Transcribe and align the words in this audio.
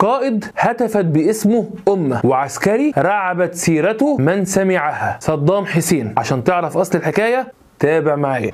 قائد 0.00 0.44
هتفت 0.56 1.04
باسمه 1.04 1.70
أمة 1.88 2.20
وعسكري 2.24 2.92
رعبت 2.98 3.54
سيرته 3.54 4.16
من 4.16 4.44
سمعها 4.44 5.18
صدام 5.20 5.66
حسين. 5.66 6.14
عشان 6.16 6.44
تعرف 6.44 6.76
أصل 6.76 6.98
الحكاية 6.98 7.52
تابع 7.78 8.16
معايا. 8.16 8.52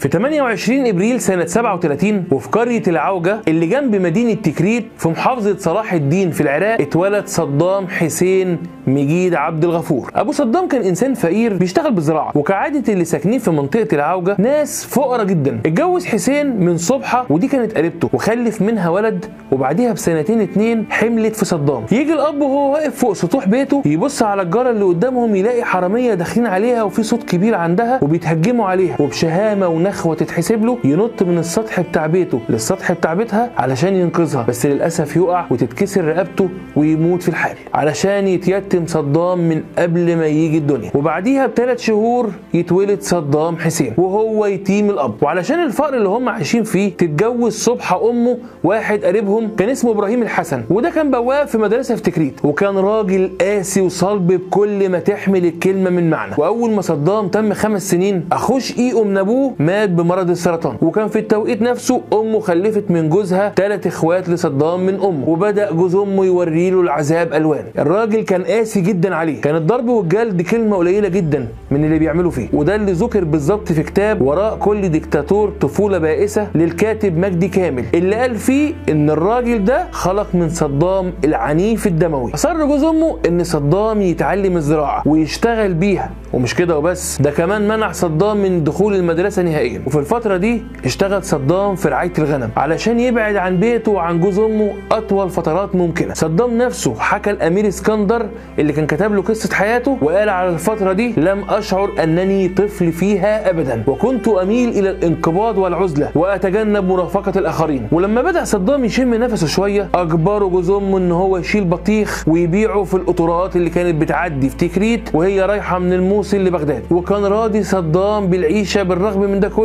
في 0.00 0.08
28 0.08 0.86
إبريل 0.86 1.20
سنة 1.20 1.46
37 1.46 2.24
وفي 2.30 2.48
قرية 2.48 2.82
العوجة 2.88 3.40
اللي 3.48 3.66
جنب 3.66 3.96
مدينة 3.96 4.34
تكريت 4.34 4.86
في 4.98 5.08
محافظة 5.08 5.56
صلاح 5.58 5.92
الدين 5.92 6.30
في 6.30 6.40
العراق 6.40 6.80
اتولد 6.80 7.26
صدام 7.26 7.88
حسين 7.88 8.58
مجيد 8.86 9.34
عبد 9.34 9.64
الغفور. 9.64 10.10
أبو 10.14 10.32
صدام 10.32 10.68
كان 10.68 10.82
إنسان 10.82 11.14
فقير 11.14 11.54
بيشتغل 11.56 11.92
بالزراعه 11.92 12.32
وكعادة 12.34 12.92
اللي 12.92 13.04
ساكنين 13.04 13.38
في 13.38 13.50
منطقة 13.50 13.88
العوجة 13.92 14.36
ناس 14.38 14.84
فقراء 14.86 15.24
جدا. 15.24 15.60
اتجوز 15.66 16.06
حسين 16.06 16.60
من 16.60 16.76
صبحة 16.76 17.26
ودي 17.30 17.48
كانت 17.48 17.76
قريبته 17.76 18.10
وخلف 18.12 18.62
منها 18.62 18.88
ولد 18.88 19.24
وبعديها 19.52 19.92
بسنتين 19.92 20.40
اتنين 20.40 20.86
حملت 20.90 21.36
في 21.36 21.44
صدام. 21.44 21.84
يجي 21.92 22.12
الأب 22.12 22.40
وهو 22.40 22.72
واقف 22.72 22.96
فوق 22.96 23.12
سطوح 23.12 23.48
بيته 23.48 23.82
يبص 23.86 24.22
على 24.22 24.42
الجاره 24.42 24.70
اللي 24.70 24.84
قدامهم 24.84 25.36
يلاقي 25.36 25.64
حرامية 25.64 26.14
داخلين 26.14 26.46
عليها 26.46 26.82
وفي 26.82 27.02
صوت 27.02 27.22
كبير 27.22 27.54
عندها 27.54 27.98
وبيتهجموا 28.02 28.66
عليها 28.66 28.96
وبشهامة 29.00 29.68
ونخوه 29.90 30.14
تتحسب 30.14 30.64
له 30.64 30.78
ينط 30.84 31.22
من 31.22 31.38
السطح 31.38 31.80
بتاع 31.80 32.06
بيته 32.06 32.40
للسطح 32.48 32.92
بتاع 32.92 33.14
بيتها 33.14 33.50
علشان 33.56 33.94
ينقذها 33.94 34.42
بس 34.42 34.66
للأسف 34.66 35.16
يقع 35.16 35.44
وتتكسر 35.50 36.04
رقبته 36.04 36.48
ويموت 36.76 37.22
في 37.22 37.28
الحال 37.28 37.56
علشان 37.74 38.28
يتيتم 38.28 38.86
صدام 38.86 39.38
من 39.48 39.62
قبل 39.78 40.16
ما 40.16 40.26
يجي 40.26 40.58
الدنيا. 40.58 40.90
وبعديها 40.94 41.46
بثلاث 41.46 41.80
شهور 41.80 42.30
يتولد 42.54 43.02
صدام 43.02 43.56
حسين 43.56 43.92
وهو 43.96 44.46
يتيم 44.46 44.90
الأب. 44.90 45.22
وعلشان 45.22 45.64
الفقر 45.64 45.94
اللي 45.94 46.08
هم 46.08 46.28
عايشين 46.28 46.62
فيه 46.64 46.92
تتجوز 46.96 47.52
صبح 47.56 47.92
أمه 47.92 48.38
واحد 48.64 49.04
قريبهم 49.04 49.56
كان 49.56 49.68
اسمه 49.68 49.90
إبراهيم 49.90 50.22
الحسن 50.22 50.62
وده 50.70 50.90
كان 50.90 51.10
بواب 51.10 51.48
في 51.48 51.58
مدرسة 51.58 51.94
في 51.96 52.02
تكريت 52.02 52.44
وكان 52.44 52.78
راجل 52.78 53.30
قاسي 53.40 53.80
وصلب 53.80 54.26
بكل 54.26 54.88
ما 54.88 54.98
تحمل 54.98 55.46
الكلمة 55.46 55.90
من 55.90 56.10
معنى. 56.10 56.34
وأول 56.38 56.70
ما 56.70 56.82
صدام 56.82 57.28
تم 57.28 57.54
خمس 57.54 57.90
سنين 57.90 58.28
اخوه 58.32 58.58
شقيقه 58.58 59.04
من 59.04 59.18
أبوه 59.18 59.54
مات 59.58 59.79
بمرض 59.88 60.30
السرطان. 60.30 60.76
وكان 60.82 61.08
في 61.08 61.18
التوقيت 61.18 61.62
نفسه 61.62 62.00
أمه 62.12 62.40
خلفت 62.40 62.90
من 62.90 63.08
جوزها 63.08 63.52
ثلاث 63.56 63.86
إخوات 63.86 64.28
لصدام 64.28 64.86
من 64.86 64.94
أمه 64.94 65.28
وبدأ 65.28 65.72
جوز 65.72 65.94
أمه 65.94 66.24
يوري 66.24 66.70
له 66.70 66.80
العذاب 66.80 67.34
ألوان. 67.34 67.64
الراجل 67.78 68.20
كان 68.20 68.42
قاسي 68.42 68.80
جدا 68.80 69.14
عليه. 69.14 69.40
كان 69.40 69.56
الضرب 69.56 69.88
والجلد 69.88 70.42
كلمة 70.42 70.76
قليلة 70.76 71.08
جدا 71.08 71.48
من 71.70 71.84
اللي 71.84 71.98
بيعملوا 71.98 72.30
فيه. 72.30 72.48
وده 72.52 72.74
اللي 72.74 72.92
ذكر 72.92 73.24
بالظبط 73.24 73.72
في 73.72 73.82
كتاب 73.82 74.22
وراء 74.22 74.56
كل 74.56 74.88
ديكتاتور 74.88 75.52
طفولة 75.60 75.98
بائسة 75.98 76.48
للكاتب 76.54 77.18
مجدي 77.18 77.48
كامل 77.48 77.84
اللي 77.94 78.16
قال 78.16 78.36
فيه 78.36 78.74
إن 78.88 79.10
الراجل 79.10 79.64
ده 79.64 79.86
خلق 79.90 80.26
من 80.34 80.48
صدام 80.48 81.12
العنيف 81.24 81.86
الدموي. 81.86 82.34
أصر 82.34 82.66
جوز 82.66 82.84
أمه 82.84 83.18
إن 83.28 83.44
صدام 83.44 84.02
يتعلم 84.02 84.56
الزراعة 84.56 85.02
ويشتغل 85.06 85.74
بيها. 85.74 86.10
ومش 86.32 86.54
كده 86.54 86.78
وبس 86.78 87.22
ده 87.22 87.30
كمان 87.30 87.68
منع 87.68 87.92
صدام 87.92 88.36
من 88.36 88.64
دخول 88.64 88.94
المدرسة 88.94 89.42
نهائيا. 89.42 89.69
وفي 89.86 89.98
الفترة 89.98 90.36
دي 90.36 90.62
اشتغل 90.84 91.24
صدام 91.24 91.74
في 91.74 91.88
رعاية 91.88 92.12
الغنم 92.18 92.50
علشان 92.56 93.00
يبعد 93.00 93.36
عن 93.36 93.56
بيته 93.56 93.92
وعن 93.92 94.20
جوز 94.20 94.38
أمه 94.38 94.72
أطول 94.92 95.30
فترات 95.30 95.74
ممكنة. 95.74 96.14
صدام 96.14 96.58
نفسه 96.58 96.94
حكى 96.98 97.30
الأمير 97.30 97.68
اسكندر 97.68 98.26
اللي 98.58 98.72
كان 98.72 98.86
كتب 98.86 99.14
له 99.14 99.22
قصة 99.22 99.54
حياته 99.54 99.98
وقال 100.02 100.28
على 100.28 100.48
الفترة 100.48 100.92
دي 100.92 101.14
لم 101.16 101.44
أشعر 101.48 101.90
أنني 102.02 102.48
طفل 102.48 102.92
فيها 102.92 103.50
ابدا. 103.50 103.84
وكنت 103.86 104.28
أميل 104.28 104.68
إلى 104.68 104.90
الانقباض 104.90 105.58
والعزلة 105.58 106.10
وأتجنب 106.14 106.84
مرافقة 106.88 107.38
الآخرين. 107.38 107.88
ولما 107.92 108.22
بدأ 108.22 108.44
صدام 108.44 108.84
يشم 108.84 109.14
نفسه 109.14 109.46
شوية 109.46 109.88
أجبره 109.94 110.46
جوز 110.46 110.70
أمه 110.70 110.98
إن 110.98 111.12
هو 111.12 111.38
يشيل 111.38 111.64
بطيخ 111.64 112.24
ويبيعه 112.28 112.84
في 112.84 112.94
القطورات 112.94 113.56
اللي 113.56 113.70
كانت 113.70 114.00
بتعدي 114.00 114.48
في 114.48 114.56
تكريت 114.56 115.14
وهي 115.14 115.40
رايحة 115.42 115.78
من 115.78 115.92
الموصل 115.92 116.36
لبغداد. 116.36 116.82
وكان 116.90 117.24
راضي 117.24 117.62
صدام 117.62 118.26
بالعيشة 118.26 118.82
بالرغم 118.82 119.20
من 119.20 119.40
ده 119.40 119.48
كله. 119.48 119.59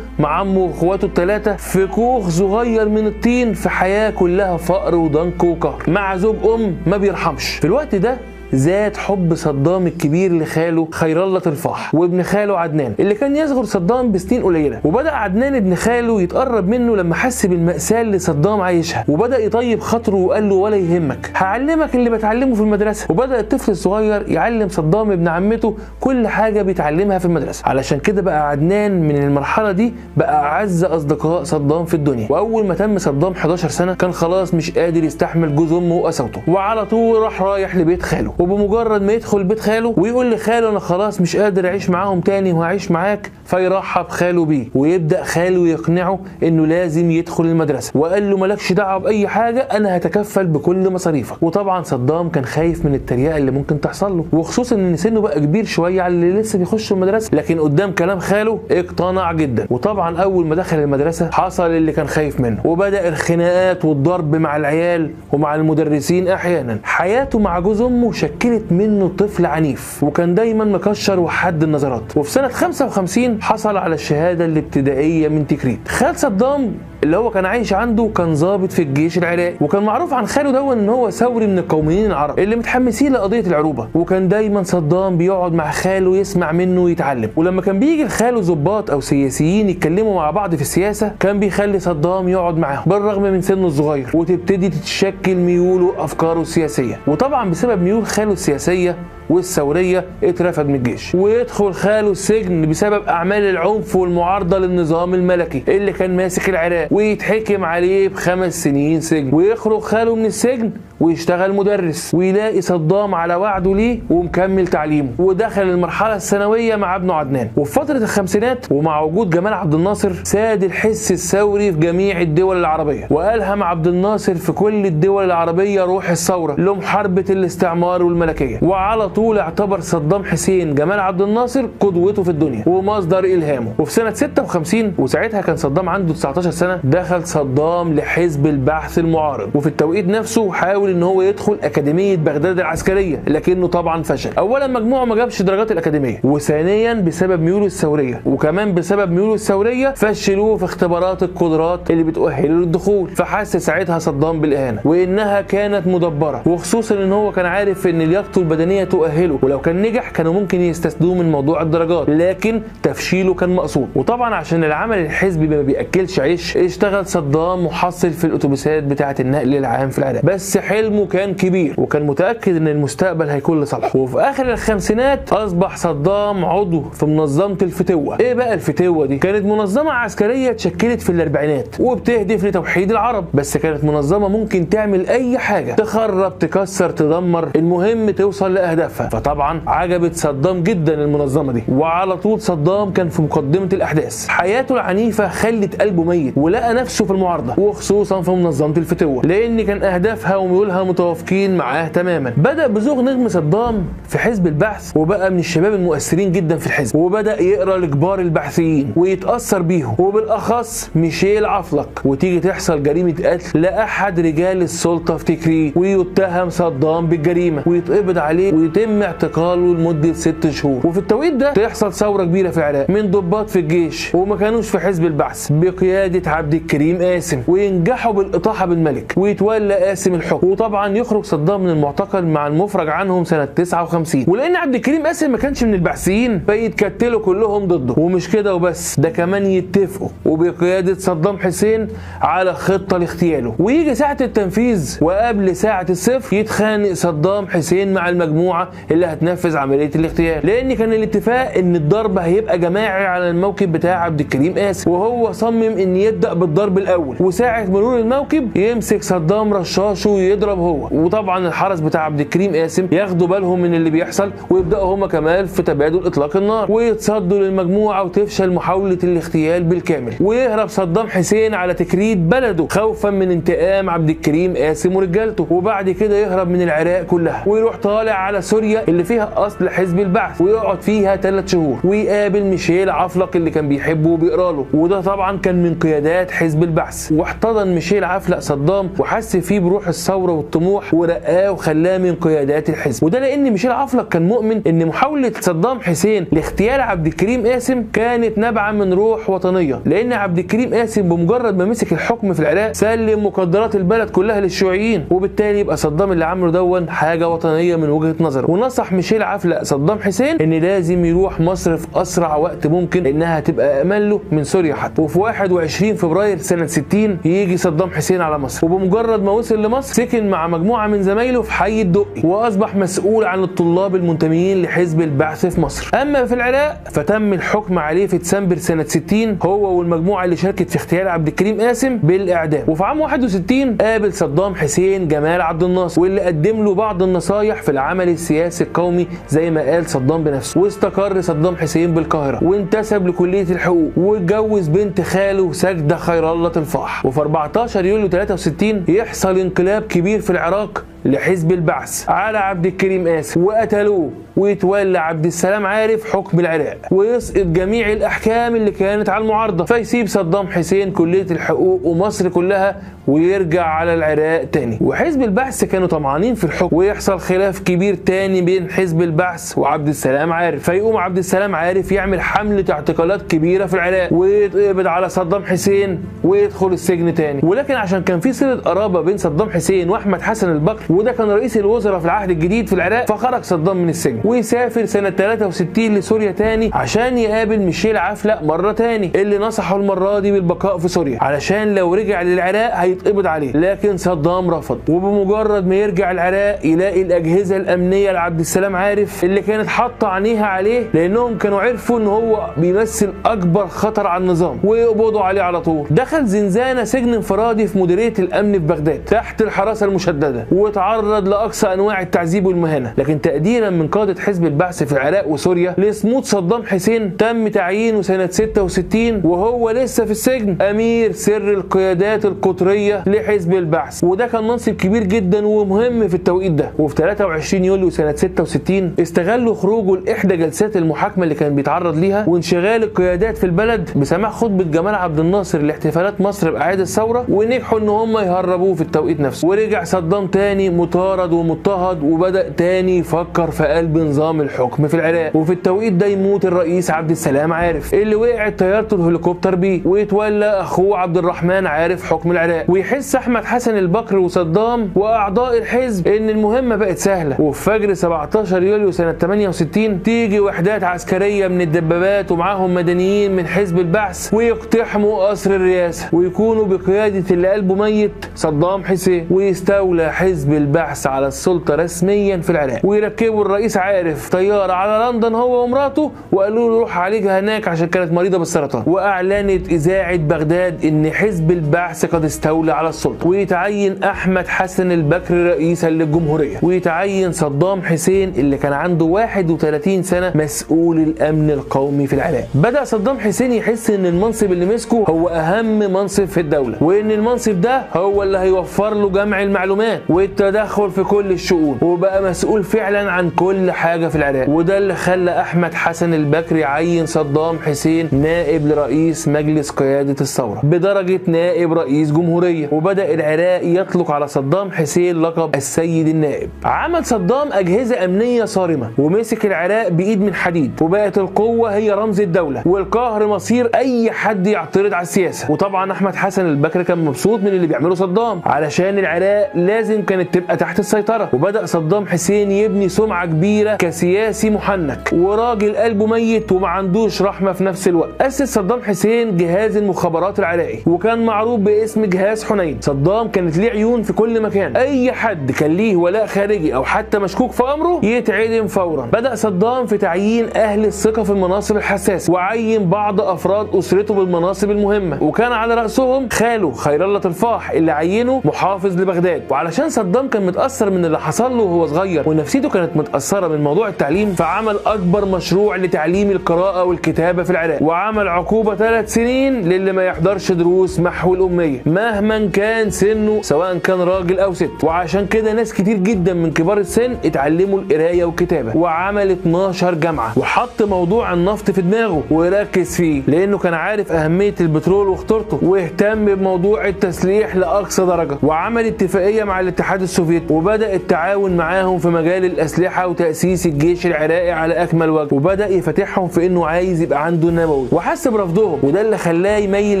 مع 0.18 0.38
عمه 0.40 0.58
واخواته 0.60 1.04
الثلاثه 1.04 1.56
في 1.56 1.86
كوخ 1.86 2.28
صغير 2.28 2.88
من 2.88 3.06
الطين 3.06 3.54
في 3.54 3.68
حياة 3.68 4.10
كلها 4.10 4.56
فقر 4.56 4.94
وضنك 4.94 5.44
وقهر. 5.44 5.82
مع 5.88 6.16
زوج 6.16 6.36
أم 6.54 6.76
ما 6.86 6.96
بيرحمش. 6.96 7.44
في 7.48 7.64
الوقت 7.64 7.94
ده 7.94 8.18
زاد 8.52 8.96
حب 8.96 9.34
صدام 9.34 9.86
الكبير 9.86 10.32
لخاله 10.38 10.88
خير 10.92 11.24
الله 11.24 11.38
ترفاح 11.40 11.94
وابن 11.94 12.22
خاله 12.22 12.58
عدنان 12.58 12.94
اللي 13.00 13.14
كان 13.14 13.36
يصغر 13.36 13.64
صدام 13.64 14.12
بسنين 14.12 14.42
قليلة 14.42 14.80
وبدأ 14.84 15.10
عدنان 15.12 15.54
ابن 15.54 15.74
خاله 15.74 16.22
يتقرب 16.22 16.68
منه 16.68 16.96
لما 16.96 17.14
حس 17.14 17.46
بالمأساة 17.46 18.00
اللي 18.00 18.18
صدام 18.18 18.60
عايشها 18.60 19.04
وبدأ 19.08 19.38
يطيب 19.38 19.80
خاطره 19.80 20.14
وقال 20.16 20.48
له 20.48 20.54
ولا 20.54 20.76
يهمك 20.76 21.30
هعلمك 21.36 21.94
اللي 21.94 22.10
بتعلمه 22.10 22.54
في 22.54 22.60
المدرسة. 22.60 23.06
وبدأ 23.10 23.40
الطفل 23.40 23.70
الصغير 23.72 24.28
يعلم 24.28 24.68
صدام 24.68 25.10
ابن 25.10 25.28
عمته 25.28 25.76
كل 26.00 26.28
حاجة 26.28 26.62
بيتعلمها 26.62 27.18
في 27.18 27.24
المدرسة. 27.24 27.62
علشان 27.66 27.98
كده 27.98 28.22
بقى 28.22 28.48
عدنان 28.48 29.08
من 29.08 29.16
المرحلة 29.22 29.72
دي 29.72 29.92
بقى 30.16 30.34
أعز 30.44 30.84
أصدقاء 30.84 31.44
صدام 31.44 31.84
في 31.84 31.94
الدنيا. 31.94 32.26
وأول 32.30 32.66
ما 32.66 32.74
تم 32.74 32.98
صدام 32.98 33.32
11 33.32 33.68
سنة 33.68 33.94
كان 33.94 34.12
خلاص 34.12 34.54
مش 34.54 34.70
قادر 34.78 35.04
يستحمل 35.04 35.56
جوز 35.56 35.72
أمه 35.72 35.94
وقسوته 35.94 36.40
وعلى 36.48 36.86
طول 36.86 37.22
راح 37.22 37.42
رايح 37.42 37.76
لبيت 37.76 38.02
خاله. 38.02 38.32
وبمجرد 38.40 39.02
ما 39.02 39.12
يدخل 39.12 39.44
بيت 39.44 39.60
خاله 39.60 39.94
ويقول 39.96 40.30
لخاله 40.32 40.68
أنا 40.68 40.78
خلاص 40.78 41.20
مش 41.20 41.36
قادر 41.36 41.66
أعيش 41.66 41.90
معاهم 41.90 42.20
تاني 42.20 42.52
وهعيش 42.52 42.90
معاك 42.90 43.30
فيرحب 43.44 44.08
خاله 44.08 44.44
بيه. 44.44 44.66
ويبدأ 44.74 45.22
خاله 45.22 45.68
يقنعه 45.68 46.18
إنه 46.42 46.66
لازم 46.66 47.10
يدخل 47.10 47.44
المدرسة. 47.44 47.92
وقال 47.94 48.30
له 48.30 48.36
مالكش 48.36 48.72
دعوة 48.72 48.98
بأي 48.98 49.28
حاجة 49.28 49.60
أنا 49.60 49.96
هتكفل 49.96 50.46
بكل 50.46 50.90
مصاريفك. 50.92 51.42
وطبعا 51.42 51.82
صدام 51.82 52.28
كان 52.28 52.44
خايف 52.44 52.84
من 52.84 52.94
التريقة 52.94 53.36
اللي 53.36 53.50
ممكن 53.50 53.80
تحصل 53.80 54.16
له. 54.16 54.24
وخصوصا 54.32 54.76
إن 54.76 54.96
سنه 54.96 55.20
بقى 55.20 55.40
كبير 55.40 55.64
شوية 55.64 56.02
على 56.02 56.14
اللي 56.14 56.32
لسه 56.40 56.58
بيخش 56.58 56.92
المدرسة 56.92 57.30
لكن 57.32 57.60
قدام 57.60 57.92
كلام 57.92 58.18
خاله 58.18 58.58
اقتنع 58.70 59.32
جدا. 59.32 59.66
وطبعا 59.70 60.18
أول 60.18 60.46
ما 60.46 60.54
دخل 60.54 60.78
المدرسة 60.78 61.30
حصل 61.30 61.70
اللي 61.70 61.92
كان 61.92 62.06
خايف 62.06 62.40
منه. 62.40 62.60
وبدأ 62.64 63.08
الخناقات 63.08 63.84
والضرب 63.84 64.36
مع 64.36 64.56
العيال 64.56 65.10
ومع 65.32 65.54
المدرسين 65.54 66.28
أحيانا. 66.28 66.78
حياته 66.82 67.38
مع 67.38 67.58
جوز 67.58 67.80
أمه 67.80 68.12
شكلت 68.30 68.72
منه 68.72 69.10
طفل 69.18 69.46
عنيف 69.46 70.02
وكان 70.02 70.34
دايما 70.34 70.64
مكشر 70.64 71.20
وحد 71.20 71.62
النظرات. 71.62 72.16
وفي 72.16 72.30
سنة 72.30 72.48
55 72.48 73.42
حصل 73.42 73.76
على 73.76 73.94
الشهادة 73.94 74.44
الابتدائية 74.44 75.28
من 75.28 75.46
تكريت. 75.46 75.88
خال 75.88 76.16
صدام 76.16 76.74
اللي 77.04 77.16
هو 77.16 77.30
كان 77.30 77.46
عايش 77.46 77.72
عنده 77.72 78.10
كان 78.16 78.34
ضابط 78.34 78.72
في 78.72 78.82
الجيش 78.82 79.18
العراقي 79.18 79.54
وكان 79.60 79.82
معروف 79.82 80.12
عن 80.12 80.26
خاله 80.26 80.50
دون 80.50 80.78
إن 80.78 80.88
هو 80.88 81.10
ثوري 81.10 81.46
من 81.46 81.58
القوميين 81.58 82.06
العرب 82.06 82.38
اللي 82.38 82.56
متحمسين 82.56 83.12
لقضية 83.12 83.40
العروبة. 83.40 83.88
وكان 83.94 84.28
دايما 84.28 84.62
صدام 84.62 85.16
بيقعد 85.16 85.52
مع 85.52 85.70
خاله 85.70 86.16
يسمع 86.16 86.52
منه 86.52 86.80
ويتعلم. 86.80 87.30
ولما 87.36 87.62
كان 87.62 87.78
بيجي 87.78 88.04
لخاله 88.04 88.40
ظباط 88.40 88.90
أو 88.90 89.00
سياسيين 89.00 89.68
يتكلموا 89.68 90.14
مع 90.14 90.30
بعض 90.30 90.54
في 90.54 90.62
السياسة 90.62 91.12
كان 91.20 91.40
بيخلي 91.40 91.78
صدام 91.78 92.28
يقعد 92.28 92.58
معاهم 92.58 92.82
بالرغم 92.86 93.22
من 93.22 93.42
سنه 93.42 93.66
الصغير. 93.66 94.10
وتبتدي 94.14 94.68
تتشكل 94.68 95.34
ميوله 95.34 95.84
وأفكاره 95.84 96.40
السياسية. 96.40 96.98
وطبعا 97.06 97.50
بسبب 97.50 97.82
ميول 97.82 98.06
خاله 98.06 98.19
السياسية 98.28 98.96
والثورية 99.30 100.04
اترفد 100.24 100.68
من 100.68 100.74
الجيش. 100.74 101.14
ويدخل 101.14 101.72
خاله 101.72 102.10
السجن 102.10 102.70
بسبب 102.70 103.02
أعمال 103.08 103.42
العنف 103.42 103.96
والمعارضة 103.96 104.58
للنظام 104.58 105.14
الملكي 105.14 105.62
اللي 105.68 105.92
كان 105.92 106.16
ماسك 106.16 106.48
العراق 106.48 106.88
ويتحكم 106.90 107.64
عليه 107.64 108.08
بخمس 108.08 108.64
سنين 108.64 109.00
سجن. 109.00 109.34
ويخرج 109.34 109.80
خاله 109.80 110.14
من 110.14 110.26
السجن 110.26 110.70
ويشتغل 111.00 111.54
مدرس 111.54 112.14
ويلاقي 112.14 112.60
صدام 112.60 113.14
على 113.14 113.34
وعده 113.34 113.74
ليه 113.74 114.00
ومكمل 114.10 114.66
تعليمه. 114.66 115.08
ودخل 115.18 115.62
المرحلة 115.62 116.16
الثانوية 116.16 116.76
مع 116.76 116.96
ابنه 116.96 117.14
عدنان. 117.14 117.48
وفي 117.56 117.72
فترة 117.72 117.96
الخمسينات 117.96 118.66
ومع 118.70 119.00
وجود 119.00 119.30
جمال 119.30 119.52
عبد 119.54 119.74
الناصر 119.74 120.12
ساد 120.24 120.64
الحس 120.64 121.12
الثوري 121.12 121.72
في 121.72 121.78
جميع 121.78 122.20
الدول 122.20 122.56
العربية. 122.56 123.06
وألهم 123.10 123.62
عبد 123.62 123.86
الناصر 123.86 124.34
في 124.34 124.52
كل 124.52 124.86
الدول 124.86 125.24
العربية 125.24 125.82
روح 125.84 126.10
الثورة 126.10 126.60
لمحاربة 126.60 127.24
الاستعمار 127.30 128.02
والملكيه 128.10 128.58
وعلى 128.62 129.08
طول 129.08 129.38
اعتبر 129.38 129.80
صدام 129.80 130.24
حسين 130.24 130.74
جمال 130.74 131.00
عبد 131.00 131.22
الناصر 131.22 131.66
قدوته 131.80 132.22
في 132.22 132.30
الدنيا 132.30 132.64
ومصدر 132.66 133.24
إلهامه. 133.24 133.72
وفي 133.78 133.92
سنة 133.92 134.10
56 134.10 134.94
وساعتها 134.98 135.40
كان 135.40 135.56
صدام 135.56 135.88
عنده 135.88 136.14
19 136.14 136.50
سنة 136.50 136.80
دخل 136.84 137.26
صدام 137.26 137.94
لحزب 137.94 138.46
البحث 138.46 138.98
المعارض. 138.98 139.50
وفي 139.54 139.66
التوقيت 139.66 140.08
نفسه 140.08 140.52
حاول 140.52 140.90
إن 140.90 141.02
هو 141.02 141.22
يدخل 141.22 141.58
أكاديمية 141.62 142.16
بغداد 142.16 142.58
العسكرية 142.58 143.22
لكنه 143.26 143.66
طبعا 143.66 144.02
فشل. 144.02 144.30
اولا 144.38 144.66
مجموعة 144.66 145.04
ما 145.04 145.14
جابش 145.14 145.42
درجات 145.42 145.72
الأكاديمية. 145.72 146.20
وثانيا 146.24 146.94
بسبب 146.94 147.40
ميوله 147.40 147.66
الثورية. 147.66 148.22
وكمان 148.26 148.74
بسبب 148.74 149.10
ميوله 149.10 149.34
الثورية 149.34 149.94
فشلوه 149.96 150.56
في 150.56 150.64
اختبارات 150.64 151.22
القدرات 151.22 151.90
اللي 151.90 152.02
بتؤهله 152.02 152.48
للدخول. 152.48 153.08
فحس 153.10 153.56
ساعتها 153.56 153.98
صدام 153.98 154.40
بالإهانة. 154.40 154.80
وإنها 154.84 155.40
كانت 155.40 155.86
مدبرة. 155.86 156.42
وخصوصا 156.46 156.94
إن 156.94 157.12
هو 157.12 157.32
كان 157.32 157.46
عارف 157.46 157.86
إن 157.86 157.99
لياقته 158.00 158.38
البدنية 158.38 158.84
تؤهله. 158.84 159.38
ولو 159.42 159.60
كان 159.60 159.82
نجح 159.82 160.10
كانوا 160.10 160.32
ممكن 160.32 160.60
يستثنوه 160.60 161.14
من 161.14 161.30
موضوع 161.32 161.62
الدرجات. 161.62 162.08
لكن 162.08 162.62
تفشيله 162.82 163.34
كان 163.34 163.50
مقصود. 163.54 163.88
وطبعا 163.94 164.34
عشان 164.34 164.64
العمل 164.64 164.98
الحزبي 164.98 165.46
ما 165.46 165.62
بيأكلش 165.62 166.20
عيش 166.20 166.56
اشتغل 166.56 167.06
صدام 167.06 167.66
محصل 167.66 168.10
في 168.10 168.24
الأتوبيسات 168.24 168.82
بتاعة 168.82 169.14
النقل 169.20 169.54
العام 169.54 169.90
في 169.90 169.98
العراق. 169.98 170.24
بس 170.24 170.58
حلمه 170.58 171.06
كان 171.06 171.34
كبير 171.34 171.74
وكان 171.78 172.06
متأكد 172.06 172.56
إن 172.56 172.68
المستقبل 172.68 173.28
هيكون 173.28 173.60
لصالحه. 173.60 173.98
وفي 173.98 174.20
آخر 174.20 174.52
الخمسينات 174.52 175.32
أصبح 175.32 175.76
صدام 175.76 176.44
عضو 176.44 176.82
في 176.82 177.06
منظمة 177.06 177.56
الفتوة. 177.62 178.20
إيه 178.20 178.34
بقى 178.34 178.54
الفتوة 178.54 179.06
دي؟ 179.06 179.18
كانت 179.18 179.46
منظمة 179.46 179.92
عسكرية 179.92 180.50
اتشكلت 180.50 181.00
في 181.02 181.10
الأربعينات 181.10 181.80
وبتهدف 181.80 182.44
لتوحيد 182.44 182.90
العرب. 182.90 183.24
بس 183.34 183.56
كانت 183.56 183.84
منظمة 183.84 184.28
ممكن 184.28 184.68
تعمل 184.68 185.06
أي 185.06 185.38
حاجة 185.38 185.72
تخرب 185.72 186.38
تكسر 186.38 186.90
تدمر 186.90 187.48
المهم 187.56 187.79
توصل 188.16 188.54
لأهدافها. 188.54 189.08
فطبعا 189.08 189.60
عجبت 189.66 190.16
صدام 190.16 190.62
جدا 190.62 190.94
المنظمة 190.94 191.52
دي. 191.52 191.62
وعلى 191.68 192.16
طول 192.16 192.40
صدام 192.40 192.92
كان 192.92 193.08
في 193.08 193.22
مقدمة 193.22 193.68
الأحداث. 193.72 194.28
حياته 194.28 194.74
العنيفة 194.74 195.28
خلت 195.28 195.82
قلبه 195.82 196.04
ميت 196.04 196.34
ولقى 196.36 196.74
نفسه 196.74 197.04
في 197.04 197.10
المعارضة 197.10 197.62
وخصوصا 197.62 198.22
في 198.22 198.30
منظمة 198.30 198.76
الفتوة 198.76 199.22
لأن 199.26 199.62
كان 199.62 199.82
أهدافها 199.82 200.36
وميولها 200.36 200.84
متوافقين 200.84 201.56
معاه 201.56 201.88
تماما. 201.88 202.32
بدأ 202.36 202.66
بزوغ 202.66 203.00
نجم 203.00 203.28
صدام 203.28 203.84
في 204.08 204.18
حزب 204.18 204.46
البحث 204.46 204.96
وبقى 204.96 205.30
من 205.30 205.38
الشباب 205.38 205.74
المؤثرين 205.74 206.32
جدا 206.32 206.56
في 206.56 206.66
الحزب. 206.66 206.96
وبدأ 206.96 207.42
يقرأ 207.42 207.78
لكبار 207.78 208.20
الباحثين 208.20 208.92
ويتأثر 208.96 209.62
بيهم. 209.62 209.94
وبالأخص 209.98 210.90
ميشيل 210.94 211.46
عفلق. 211.46 211.88
وتيجي 212.04 212.40
تحصل 212.40 212.82
جريمة 212.82 213.14
قتل 213.24 213.60
لأحد 213.60 214.20
رجال 214.20 214.62
السلطة 214.62 215.16
في 215.16 215.24
تكريت 215.24 215.76
ويتهم 215.76 216.50
صدام 216.50 217.06
بالجريمة. 217.06 217.62
ويتقبض 217.70 218.18
عليه 218.18 218.52
ويتم 218.52 219.02
اعتقاله 219.02 219.74
لمدة 219.74 220.12
ست 220.12 220.50
شهور. 220.50 220.86
وفي 220.86 220.98
التوقيت 220.98 221.34
ده 221.34 221.52
تحصل 221.52 221.92
ثورة 221.92 222.24
كبيرة 222.24 222.50
في 222.50 222.58
العراق 222.58 222.90
من 222.90 223.10
ضباط 223.10 223.50
في 223.50 223.58
الجيش 223.58 224.14
وما 224.14 224.36
كانوش 224.36 224.68
في 224.68 224.78
حزب 224.78 225.04
البعث 225.04 225.48
بقيادة 225.52 226.30
عبد 226.30 226.54
الكريم 226.54 227.02
قاسم 227.02 227.42
وينجحوا 227.48 228.12
بالاطاحة 228.12 228.66
بالملك 228.66 229.14
ويتولى 229.16 229.74
قاسم 229.74 230.14
الحكم. 230.14 230.46
وطبعا 230.48 230.88
يخرج 230.88 231.24
صدام 231.24 231.60
من 231.60 231.70
المعتقل 231.70 232.26
مع 232.26 232.46
المفرج 232.46 232.88
عنهم 232.88 233.24
سنة 233.24 233.44
59 233.44 234.24
ولأن 234.28 234.56
عبد 234.56 234.74
الكريم 234.74 235.06
قاسم 235.06 235.30
ما 235.30 235.38
كانش 235.38 235.64
من 235.64 235.74
البعثيين 235.74 236.42
فيتكتلوا 236.46 237.20
كلهم 237.20 237.64
ضده. 237.64 237.94
ومش 237.98 238.30
كده 238.30 238.54
وبس 238.54 239.00
ده 239.00 239.08
كمان 239.10 239.46
يتفقوا. 239.46 240.08
وبقيادة 240.24 240.94
صدام 240.94 241.38
حسين 241.38 241.88
على 242.20 242.54
خطة 242.54 242.98
لاغتياله. 242.98 243.54
ويجي 243.58 243.94
ساعة 243.94 244.16
التنفيذ 244.20 244.98
وقبل 245.02 245.56
ساعة 245.56 245.86
الصفر 245.90 246.36
يتخانق 246.36 246.92
صدام 246.92 247.46
حسين. 247.46 247.59
مع 247.94 248.08
المجموعة 248.08 248.68
اللي 248.90 249.06
هتنفذ 249.06 249.56
عملية 249.56 249.90
الاغتيال. 249.96 250.46
لأن 250.46 250.74
كان 250.74 250.92
الاتفاق 250.92 251.54
إن 251.54 251.76
الضرب 251.76 252.18
هيبقى 252.18 252.58
جماعي 252.58 253.06
على 253.06 253.30
الموكب 253.30 253.72
بتاع 253.72 254.04
عبد 254.04 254.20
الكريم 254.20 254.54
قاسم 254.58 254.90
وهو 254.90 255.32
صمم 255.32 255.62
إن 255.62 255.96
يبدأ 255.96 256.32
بالضرب 256.32 256.78
الأول. 256.78 257.16
وساعه 257.20 257.64
مرور 257.70 257.98
الموكب 257.98 258.56
يمسك 258.56 259.02
صدام 259.02 259.54
رشاشه 259.54 260.10
ويضرب 260.10 260.58
هو. 260.58 260.88
وطبعا 260.92 261.46
الحرس 261.48 261.80
بتاع 261.80 262.00
عبد 262.04 262.20
الكريم 262.20 262.56
قاسم 262.56 262.88
ياخدوا 262.92 263.26
بالهم 263.26 263.60
من 263.62 263.74
اللي 263.74 263.90
بيحصل 263.90 264.30
ويبدأوا 264.50 264.94
هما 264.94 265.06
كمان 265.06 265.46
في 265.46 265.62
تبادل 265.62 266.06
إطلاق 266.06 266.36
النار. 266.36 266.72
ويتصدوا 266.72 267.38
للمجموعة 267.38 268.02
وتفشل 268.02 268.52
محاولة 268.52 268.98
الاغتيال 269.04 269.62
بالكامل. 269.62 270.12
ويهرب 270.20 270.68
صدام 270.68 271.08
حسين 271.08 271.54
على 271.54 271.74
تكريت 271.74 272.18
بلده 272.18 272.66
خوفا 272.70 273.10
من 273.10 273.30
انتقام 273.30 273.90
عبد 273.90 274.10
الكريم 274.10 274.56
قاسم 274.56 274.96
ورجالته. 274.96 275.46
وبعد 275.50 275.90
كده 275.90 276.16
يهرب 276.16 276.48
من 276.48 276.62
العراق 276.62 277.02
كلها. 277.02 277.44
ويروح 277.50 277.76
طالع 277.76 278.12
على 278.12 278.42
سوريا 278.42 278.82
اللي 278.88 279.04
فيها 279.04 279.32
أصل 279.36 279.68
حزب 279.68 279.98
البعث 280.00 280.40
ويقعد 280.40 280.82
فيها 280.82 281.16
ثلاث 281.16 281.48
شهور 281.48 281.78
ويقابل 281.84 282.42
ميشيل 282.42 282.90
عفلق 282.90 283.36
اللي 283.36 283.50
كان 283.50 283.68
بيحبه 283.68 284.08
وبيقرا 284.08 284.52
له. 284.52 284.66
وده 284.74 285.00
طبعا 285.00 285.38
كان 285.38 285.62
من 285.62 285.74
قيادات 285.74 286.30
حزب 286.30 286.62
البعث. 286.62 287.12
واحتضن 287.12 287.68
ميشيل 287.74 288.04
عفلق 288.04 288.38
صدام 288.38 288.90
وحس 288.98 289.36
فيه 289.36 289.60
بروح 289.60 289.88
الثورة 289.88 290.32
والطموح 290.32 290.94
ورقاه 290.94 291.52
وخلاه 291.52 291.98
من 291.98 292.14
قيادات 292.14 292.68
الحزب. 292.68 293.04
وده 293.04 293.18
لأن 293.18 293.50
ميشيل 293.50 293.70
عفلق 293.72 294.08
كان 294.08 294.28
مؤمن 294.28 294.60
إن 294.66 294.86
محاولة 294.86 295.32
صدام 295.40 295.80
حسين 295.80 296.26
لاغتيال 296.32 296.80
عبد 296.80 297.06
الكريم 297.06 297.46
قاسم 297.46 297.84
كانت 297.92 298.38
نابعة 298.38 298.72
من 298.72 298.92
روح 298.92 299.30
وطنية. 299.30 299.80
لأن 299.86 300.12
عبد 300.12 300.38
الكريم 300.38 300.74
قاسم 300.74 301.08
بمجرد 301.08 301.56
ما 301.58 301.64
مسك 301.64 301.92
الحكم 301.92 302.32
في 302.32 302.40
العراق 302.40 302.72
سلم 302.72 303.26
مقدرات 303.26 303.74
البلد 303.76 304.10
كلها 304.10 304.40
للشيوعيين 304.40 305.06
وبالتالي 305.10 305.60
يبقى 305.60 305.76
صدام 305.76 306.12
اللي 306.12 306.24
عمله 306.24 306.50
دون 306.50 306.90
حاجة 306.90 307.28
وطنيه 307.40 307.76
من 307.76 307.88
وجهة 307.90 308.14
نظره. 308.20 308.50
ونصح 308.50 308.92
ميشيل 308.92 309.22
عفلق 309.22 309.62
صدام 309.62 309.98
حسين 309.98 310.40
إن 310.40 310.54
لازم 310.54 311.04
يروح 311.04 311.40
مصر 311.40 311.76
في 311.76 311.86
أسرع 311.94 312.36
وقت 312.36 312.66
ممكن 312.66 313.06
إنها 313.06 313.40
تبقى 313.40 313.82
أمان 313.82 314.08
له 314.08 314.20
من 314.32 314.44
سوريا 314.44 314.74
حتى. 314.74 315.02
وفي 315.02 315.18
21 315.18 315.94
فبراير 315.94 316.38
سنة 316.38 316.66
60 316.66 317.18
يجي 317.24 317.56
صدام 317.56 317.90
حسين 317.90 318.20
على 318.20 318.38
مصر. 318.38 318.66
وبمجرد 318.66 319.22
ما 319.22 319.30
وصل 319.30 319.62
لمصر 319.62 319.94
سكن 319.94 320.30
مع 320.30 320.48
مجموعة 320.48 320.86
من 320.86 321.02
زمايله 321.02 321.42
في 321.42 321.52
حي 321.52 321.82
الدقي 321.82 322.20
وأصبح 322.24 322.76
مسؤول 322.76 323.24
عن 323.24 323.42
الطلاب 323.42 323.96
المنتميين 323.96 324.62
لحزب 324.62 325.00
البعث 325.00 325.46
في 325.46 325.60
مصر. 325.60 325.90
أما 326.02 326.24
في 326.24 326.34
العراق 326.34 326.80
فتم 326.90 327.32
الحكم 327.32 327.78
عليه 327.78 328.06
في 328.06 328.18
ديسمبر 328.18 328.56
سنة 328.56 328.84
60 328.84 329.38
هو 329.42 329.78
والمجموعة 329.78 330.24
اللي 330.24 330.36
شاركت 330.36 330.70
في 330.70 330.78
اغتيال 330.78 331.08
عبد 331.08 331.28
الكريم 331.28 331.60
قاسم 331.60 331.96
بالإعدام. 331.96 332.64
وفي 332.68 332.84
عام 332.84 333.00
61 333.00 333.76
قابل 333.76 334.12
صدام 334.12 334.54
حسين 334.54 335.08
جمال 335.08 335.40
عبد 335.40 335.62
الناصر 335.62 336.00
واللي 336.00 336.20
قدم 336.20 336.64
له 336.64 336.74
بعض 336.74 337.02
النصايح 337.30 337.62
في 337.62 337.70
العمل 337.70 338.08
السياسي 338.08 338.64
القومي 338.64 339.06
زي 339.28 339.50
ما 339.50 339.60
قال 339.60 339.90
صدام 339.90 340.24
بنفسه. 340.24 340.60
واستقر 340.60 341.20
صدام 341.20 341.56
حسين 341.56 341.94
بالقاهرة. 341.94 342.44
وانتسب 342.44 343.06
لكلية 343.06 343.42
الحقوق. 343.42 343.90
واتجوز 343.96 344.68
بنت 344.68 345.00
خاله 345.00 345.52
سجده 345.52 345.96
خير 345.96 346.32
الله 346.32 346.48
تلفاح 346.48 347.06
وفي 347.06 347.20
14 347.20 347.84
يوليو 347.84 348.08
63 348.08 348.84
يحصل 348.88 349.38
انقلاب 349.38 349.82
كبير 349.82 350.20
في 350.20 350.30
العراق 350.30 350.84
لحزب 351.04 351.52
البعث. 351.52 352.08
على 352.08 352.38
عبد 352.38 352.66
الكريم 352.66 353.08
قاسم 353.08 353.44
وقتلوه. 353.44 354.10
ويتولى 354.36 354.98
عبد 354.98 355.26
السلام 355.26 355.66
عارف 355.66 356.12
حكم 356.12 356.40
العراق. 356.40 356.78
ويسقط 356.90 357.46
جميع 357.46 357.92
الأحكام 357.92 358.56
اللي 358.56 358.70
كانت 358.70 359.08
على 359.08 359.24
المعارضة. 359.24 359.64
فيسيب 359.64 360.06
صدام 360.06 360.46
حسين 360.46 360.90
كلية 360.92 361.26
الحقوق 361.30 361.80
ومصر 361.86 362.28
كلها 362.28 362.76
ويرجع 363.08 363.64
على 363.64 363.94
العراق 363.94 364.44
تاني. 364.44 364.78
وحزب 364.80 365.22
البعث 365.22 365.64
كانوا 365.64 365.88
طمعانين 365.88 366.34
في 366.34 366.44
الحكم. 366.44 366.76
ويحصل 366.76 367.19
خلاف 367.20 367.58
كبير 367.58 367.94
تاني 367.94 368.40
بين 368.42 368.70
حزب 368.70 369.02
البعث 369.02 369.58
وعبد 369.58 369.88
السلام 369.88 370.32
عارف. 370.32 370.62
فيقوم 370.62 370.96
عبد 370.96 371.18
السلام 371.18 371.54
عارف 371.54 371.92
يعمل 371.92 372.20
حمله 372.20 372.64
اعتقالات 372.70 373.22
كبيرة 373.22 373.66
في 373.66 373.74
العراق 373.74 374.12
ويتقبض 374.12 374.86
على 374.86 375.08
صدام 375.08 375.44
حسين 375.44 376.02
ويدخل 376.24 376.66
السجن 376.72 377.14
تاني. 377.14 377.40
ولكن 377.42 377.74
عشان 377.74 378.02
كان 378.02 378.20
في 378.20 378.32
صلة 378.32 378.54
قرابة 378.60 379.00
بين 379.00 379.16
صدام 379.16 379.50
حسين 379.50 379.90
وأحمد 379.90 380.22
حسن 380.22 380.50
البكر 380.52 380.82
وده 380.90 381.12
كان 381.12 381.30
رئيس 381.30 381.56
الوزراء 381.56 381.98
في 381.98 382.04
العهد 382.04 382.30
الجديد 382.30 382.66
في 382.66 382.72
العراق 382.72 383.06
فخرج 383.06 383.42
صدام 383.42 383.76
من 383.76 383.88
السجن 383.88 384.20
ويسافر 384.24 384.84
سنة 384.84 385.10
63 385.10 385.94
لسوريا 385.94 386.32
تاني 386.32 386.70
عشان 386.72 387.18
يقابل 387.18 387.58
ميشيل 387.58 387.96
عفلق 387.96 388.42
مرة 388.42 388.72
تاني 388.72 389.10
اللي 389.14 389.38
نصحه 389.38 389.76
المرة 389.76 390.18
دي 390.18 390.32
بالبقاء 390.32 390.78
في 390.78 390.88
سوريا 390.88 391.18
علشان 391.22 391.74
لو 391.74 391.94
رجع 391.94 392.22
للعراق 392.22 392.74
هيتقبض 392.74 393.26
عليه. 393.26 393.52
لكن 393.52 393.96
صدام 393.96 394.50
رفض 394.50 394.78
وبمجرد 394.88 395.66
ما 395.66 395.74
يرجع 395.74 396.10
العراق 396.10 396.66
يلاقي 396.66 397.02
الأجهزة 397.14 397.56
الأمنية 397.56 398.12
لعبد 398.12 398.40
السلام 398.40 398.76
عارف 398.76 399.24
اللي 399.24 399.40
كانت 399.40 399.66
حاطة 399.68 400.08
عينيها 400.08 400.46
عليه 400.46 400.86
لأنهم 400.94 401.38
كانوا 401.38 401.60
عرفوا 401.60 401.98
إن 401.98 402.06
هو 402.06 402.50
بيمثل 402.56 403.12
أكبر 403.26 403.66
خطر 403.66 404.06
على 404.06 404.22
النظام 404.22 404.58
ويقبضوا 404.64 405.20
عليه 405.22 405.42
على 405.42 405.60
طول. 405.60 405.86
دخل 405.90 406.26
زنزانة 406.26 406.84
سجن 406.84 407.14
انفرادي 407.14 407.66
في 407.66 407.78
مديرية 407.78 408.12
الأمن 408.18 408.52
في 408.52 408.58
بغداد 408.58 409.04
تحت 409.04 409.42
الحراسة 409.42 409.86
المشددة 409.86 410.46
وتعرض 410.52 411.28
لأقصى 411.28 411.66
أنواع 411.66 412.00
التعذيب 412.00 412.46
والمهانه 412.46 412.94
لكن 412.98 413.20
تقديرا 413.20 413.70
من 413.70 413.88
قاده 413.88 414.20
حزب 414.20 414.44
البعث 414.44 414.82
في 414.82 414.92
العراق 414.92 415.28
وسوريا 415.28 415.74
لصمود 415.78 416.24
صدام 416.24 416.62
حسين 416.62 417.16
تم 417.16 417.48
تعيينه 417.48 418.02
سنة 418.02 418.26
66 418.26 419.20
وهو 419.24 419.70
لسه 419.70 420.04
في 420.04 420.10
السجن. 420.10 420.56
أمير 420.62 421.12
سر 421.12 421.52
القيادات 421.52 422.24
القطرية 422.24 423.02
لحزب 423.06 423.54
البعث. 423.54 424.04
وده 424.04 424.26
كان 424.26 424.44
منصب 424.44 424.72
كبير 424.72 425.04
جدا 425.04 425.46
ومهم 425.46 426.08
في 426.08 426.14
التوقيت 426.14 426.52
ده. 426.52 426.70
وفي 426.90 426.96
23 427.02 427.64
يوليو 427.64 427.90
سنة 427.90 428.14
66 428.16 428.94
استغلوا 429.00 429.54
خروجه 429.54 430.00
لاحدى 430.00 430.36
جلسات 430.36 430.76
المحاكمة 430.76 431.24
اللي 431.24 431.34
كان 431.34 431.54
بيتعرض 431.54 431.98
ليها 431.98 432.24
وانشغال 432.28 432.82
القيادات 432.82 433.36
في 433.36 433.44
البلد 433.44 433.90
بسماع 433.96 434.30
خطبة 434.30 434.64
جمال 434.64 434.94
عبد 434.94 435.20
الناصر 435.20 435.58
لاحتفالات 435.62 436.20
مصر 436.20 436.50
بأعياد 436.50 436.80
الثورة 436.80 437.24
ونجحوا 437.28 437.78
إن 437.78 437.88
هم 437.88 438.18
يهربوه 438.18 438.74
في 438.74 438.80
التوقيت 438.80 439.20
نفسه. 439.20 439.48
ورجع 439.48 439.84
صدام 439.84 440.26
تاني 440.26 440.70
مطارد 440.70 441.32
ومضطهد 441.32 442.02
وبدأ 442.02 442.48
تاني 442.48 442.98
يفكر 442.98 443.50
في 443.50 443.64
قلب 443.64 443.98
نظام 443.98 444.40
الحكم 444.40 444.88
في 444.88 444.94
العراق. 444.94 445.36
وفي 445.36 445.52
التوقيت 445.52 445.92
ده 445.92 446.06
يموت 446.06 446.44
الرئيس 446.44 446.90
عبد 446.90 447.10
السلام 447.10 447.52
عارف 447.52 447.94
اللي 447.94 448.14
وقعت 448.14 448.58
طياره 448.58 448.88
الهليكوبتر 448.94 449.54
بيه 449.54 449.80
ويتولى 449.84 450.46
أخوه 450.60 450.98
عبد 450.98 451.16
الرحمن 451.16 451.66
عارف 451.66 452.10
حكم 452.10 452.30
العراق. 452.32 452.64
ويحس 452.68 453.14
أحمد 453.16 453.44
حسن 453.44 453.78
البكر 453.78 454.18
وصدام 454.18 454.90
وأعضاء 454.96 455.58
الحزب 455.58 456.08
إن 456.08 456.30
المهمه 456.30 456.76
بقت 456.80 456.98
سهلة. 456.98 457.40
وفي 457.40 457.62
فجر 457.62 457.94
17 457.94 458.62
يوليو 458.62 458.90
سنة 458.90 459.12
68 459.12 460.02
تيجي 460.02 460.40
وحدات 460.40 460.84
عسكرية 460.84 461.48
من 461.48 461.60
الدبابات 461.60 462.32
ومعاهم 462.32 462.74
مدنيين 462.74 463.36
من 463.36 463.46
حزب 463.46 463.78
البعث 463.78 464.34
ويقتحموا 464.34 465.28
قصر 465.28 465.50
الرئاسة 465.50 466.08
ويكونوا 466.12 466.66
بقيادة 466.66 467.24
اللي 467.30 467.48
قلبه 467.48 467.74
ميت 467.74 468.12
صدام 468.34 468.84
حسين 468.84 469.26
ويستولى 469.30 470.12
حزب 470.12 470.52
البعث 470.52 471.06
على 471.06 471.26
السلطة 471.26 471.74
رسميا 471.74 472.36
في 472.36 472.50
العراق. 472.50 472.80
ويركبوا 472.84 473.44
الرئيس 473.44 473.76
عارف 473.76 474.28
طيارة 474.28 474.72
على 474.72 475.12
لندن 475.12 475.34
هو 475.34 475.64
ومراته 475.64 476.10
وقالوا 476.32 476.70
له 476.70 476.80
روح 476.80 476.98
عالجها 476.98 477.40
هناك 477.40 477.68
عشان 477.68 477.86
كانت 477.86 478.12
مريضة 478.12 478.38
بالسرطان. 478.38 478.82
وأعلنت 478.86 479.68
إذاعة 479.68 480.16
بغداد 480.16 480.84
إن 480.84 481.10
حزب 481.10 481.50
البعث 481.50 482.04
قد 482.04 482.24
استولى 482.24 482.72
على 482.72 482.88
السلطة. 482.88 483.26
ويتعين 483.28 484.02
أحمد 484.02 484.48
حسن 484.48 484.92
البكر 484.92 485.34
رئيسا 485.34 485.90
للجمهورية. 485.90 486.58
ويتعين 486.70 487.32
صدام 487.32 487.82
حسين 487.82 488.32
اللي 488.36 488.56
كان 488.56 488.72
عنده 488.72 489.04
31 489.04 490.02
سنة 490.02 490.32
مسؤول 490.34 490.98
الأمن 490.98 491.50
القومي 491.50 492.06
في 492.06 492.12
العراق. 492.12 492.48
بدأ 492.54 492.84
صدام 492.84 493.18
حسين 493.18 493.52
يحس 493.52 493.90
إن 493.90 494.06
المنصب 494.06 494.52
اللي 494.52 494.66
مسكه 494.66 495.04
هو 495.08 495.28
أهم 495.28 495.78
منصب 495.78 496.24
في 496.24 496.40
الدولة 496.40 496.82
وإن 496.82 497.10
المنصب 497.10 497.60
ده 497.60 497.82
هو 497.94 498.22
اللي 498.22 498.38
هيوفر 498.38 498.94
له 498.94 499.08
جمع 499.08 499.42
المعلومات 499.42 500.00
والتدخل 500.08 500.90
في 500.90 501.02
كل 501.04 501.30
الشؤون 501.32 501.78
وبقى 501.82 502.22
مسؤول 502.22 502.64
فعلا 502.64 503.10
عن 503.10 503.30
كل 503.30 503.70
حاجة 503.70 504.08
في 504.08 504.16
العراق. 504.16 504.48
وده 504.48 504.78
اللي 504.78 504.94
خلى 504.94 505.40
أحمد 505.40 505.74
حسن 505.74 506.14
البكر 506.14 506.56
يعين 506.56 507.06
صدام 507.06 507.58
حسين 507.58 508.08
نائب 508.12 508.66
لرئيس 508.66 509.28
مجلس 509.28 509.70
قيادة 509.70 510.16
الثورة 510.20 510.60
بدرجة 510.64 511.20
نائب 511.26 511.72
رئيس 511.72 512.12
جمهورية. 512.12 512.68
وبدأ 512.72 513.14
العراق 513.14 513.60
يطلق 513.64 514.10
على 514.10 514.28
صدام 514.28 514.70
حسين 514.70 515.22
لقب 515.22 515.54
السيد 515.54 516.08
النائب. 516.08 516.50
عمل 516.64 517.04
صدام 517.04 517.52
أجهزة 517.52 518.04
أمنية 518.04 518.44
صارمة 518.44 518.90
ومسك 518.98 519.46
العراق 519.46 519.88
بإيد 519.88 520.20
من 520.20 520.34
حديد 520.34 520.82
وبقت 520.82 521.18
القوة 521.18 521.74
هي 521.74 521.90
رمز 521.90 522.20
الدولة 522.20 522.62
والقهر 522.66 523.26
مصير 523.26 523.70
أي 523.74 524.10
حد 524.10 524.46
يعترض 524.46 524.94
على 524.94 525.02
السياسة. 525.02 525.52
وطبعا 525.52 525.92
أحمد 525.92 526.14
حسن 526.14 526.46
البكر 526.46 526.82
كان 526.82 527.04
مبسوط 527.04 527.40
من 527.40 527.46
اللي 527.46 527.66
بيعمله 527.66 527.94
صدام 527.94 528.40
علشان 528.44 528.98
العراق 528.98 529.50
لازم 529.54 530.02
كانت 530.02 530.34
تبقى 530.34 530.56
تحت 530.56 530.78
السيطرة. 530.78 531.28
وبدأ 531.32 531.66
صدام 531.66 532.06
حسين 532.06 532.50
يبني 532.50 532.88
سمعة 532.88 533.26
كبيرة 533.26 533.76
كسياسي 533.76 534.50
محنك 534.50 535.10
وراجل 535.12 535.76
قلبه 535.76 536.06
ميت 536.06 536.52
وما 536.52 536.68
عندوش 536.68 537.22
رحمة 537.22 537.52
في 537.52 537.64
نفس 537.64 537.88
الوقت. 537.88 538.22
أسس 538.22 538.54
صدام 538.54 538.82
حسين 538.82 539.36
جهاز 539.36 539.76
المخابرات 539.76 540.38
العراقي 540.38 540.78
وكان 540.86 541.26
معروف 541.26 541.60
باسم 541.60 542.04
جهاز 542.04 542.44
حنين. 542.44 542.78
صدام 542.80 543.28
كانت 543.28 543.56
ليه 543.56 543.70
عيون 543.70 544.02
في 544.02 544.12
كل 544.12 544.42
مكان. 544.42 544.76
أي 544.76 545.12
حد 545.12 545.52
كان 545.52 545.70
ليه 545.70 545.96
ولاء 545.96 546.26
خارجي 546.26 546.49
أو 546.50 546.84
حتى 546.84 547.18
مشكوك 547.18 547.52
في 547.52 547.62
أمره 547.62 548.00
يتعدم 548.04 548.66
فورا. 548.66 549.06
بدأ 549.06 549.34
صدام 549.34 549.86
في 549.86 549.98
تعيين 549.98 550.56
أهل 550.56 550.84
الثقة 550.84 551.22
في 551.22 551.30
المناصب 551.30 551.76
الحساسة 551.76 552.32
وعين 552.32 552.90
بعض 552.90 553.20
أفراد 553.20 553.76
أسرته 553.76 554.14
بالمناصب 554.14 554.70
المهمة. 554.70 555.22
وكان 555.22 555.52
على 555.52 555.74
رأسهم 555.74 556.28
خاله 556.32 556.72
خير 556.72 557.04
الله 557.04 557.18
تلفاح 557.18 557.70
اللي 557.70 557.92
عينه 557.92 558.40
محافظ 558.44 559.00
لبغداد. 559.00 559.42
وعلشان 559.50 559.88
صدام 559.88 560.28
كان 560.28 560.46
متأثر 560.46 560.90
من 560.90 561.04
اللي 561.04 561.20
حصل 561.20 561.56
له 561.56 561.62
وهو 561.62 561.86
صغير 561.86 562.28
ونفسيته 562.28 562.68
كانت 562.68 562.96
متأثرة 562.96 563.48
من 563.48 563.64
موضوع 563.64 563.88
التعليم 563.88 564.34
فعمل 564.34 564.76
أكبر 564.86 565.24
مشروع 565.24 565.76
لتعليم 565.76 566.30
القراءة 566.30 566.84
والكتابة 566.84 567.42
في 567.42 567.50
العراق. 567.50 567.82
وعمل 567.82 568.28
عقوبة 568.28 568.74
ثلاث 568.74 569.14
سنين 569.14 569.60
للي 569.68 569.92
ما 569.92 570.04
يحضرش 570.04 570.52
دروس 570.52 571.00
محو 571.00 571.34
الأمية 571.34 571.82
مهما 571.86 572.50
كان 572.52 572.90
سنه 572.90 573.42
سواء 573.42 573.78
كان 573.78 574.00
راجل 574.00 574.38
أو 574.38 574.52
ست. 574.52 574.84
وعشان 574.84 575.26
كده 575.26 575.52
ناس 575.52 575.74
كتير 575.74 575.96
جدا 575.96 576.34
من 576.42 576.50
كبار 576.50 576.78
السن 576.78 577.16
اتعلموا 577.24 577.78
القراية 577.80 578.24
والكتابة. 578.24 578.76
وعمل 578.76 579.30
12 579.30 579.94
جامعة. 579.94 580.38
وحط 580.38 580.82
موضوع 580.82 581.32
النفط 581.32 581.70
في 581.70 581.82
دماغه 581.82 582.22
وركز 582.30 582.96
فيه 582.96 583.22
لأنه 583.26 583.58
كان 583.58 583.74
عارف 583.74 584.12
أهمية 584.12 584.54
البترول 584.60 585.08
وخطورته 585.08 585.58
واهتم 585.62 586.24
بموضوع 586.24 586.88
التسليح 586.88 587.56
لأقصى 587.56 588.04
درجة. 588.06 588.36
وعمل 588.42 588.86
اتفاقية 588.86 589.44
مع 589.44 589.60
الاتحاد 589.60 590.02
السوفيتي 590.02 590.52
وبدأ 590.52 590.94
التعاون 590.94 591.56
معاهم 591.56 591.98
في 591.98 592.08
مجال 592.08 592.44
الأسلحة 592.44 593.06
وتأسيس 593.06 593.66
الجيش 593.66 594.06
العراقي 594.06 594.50
على 594.50 594.74
أكمل 594.74 595.10
وجه. 595.10 595.34
وبدأ 595.34 595.68
يفتحهم 595.68 596.28
في 596.28 596.46
إنه 596.46 596.66
عايز 596.66 597.00
يبقى 597.02 597.24
عنده 597.26 597.50
نووي 597.50 597.86
وحس 597.92 598.28
برفضهم 598.28 598.78
وده 598.82 599.00
اللي 599.00 599.18
خلاه 599.18 599.56
يميل 599.56 600.00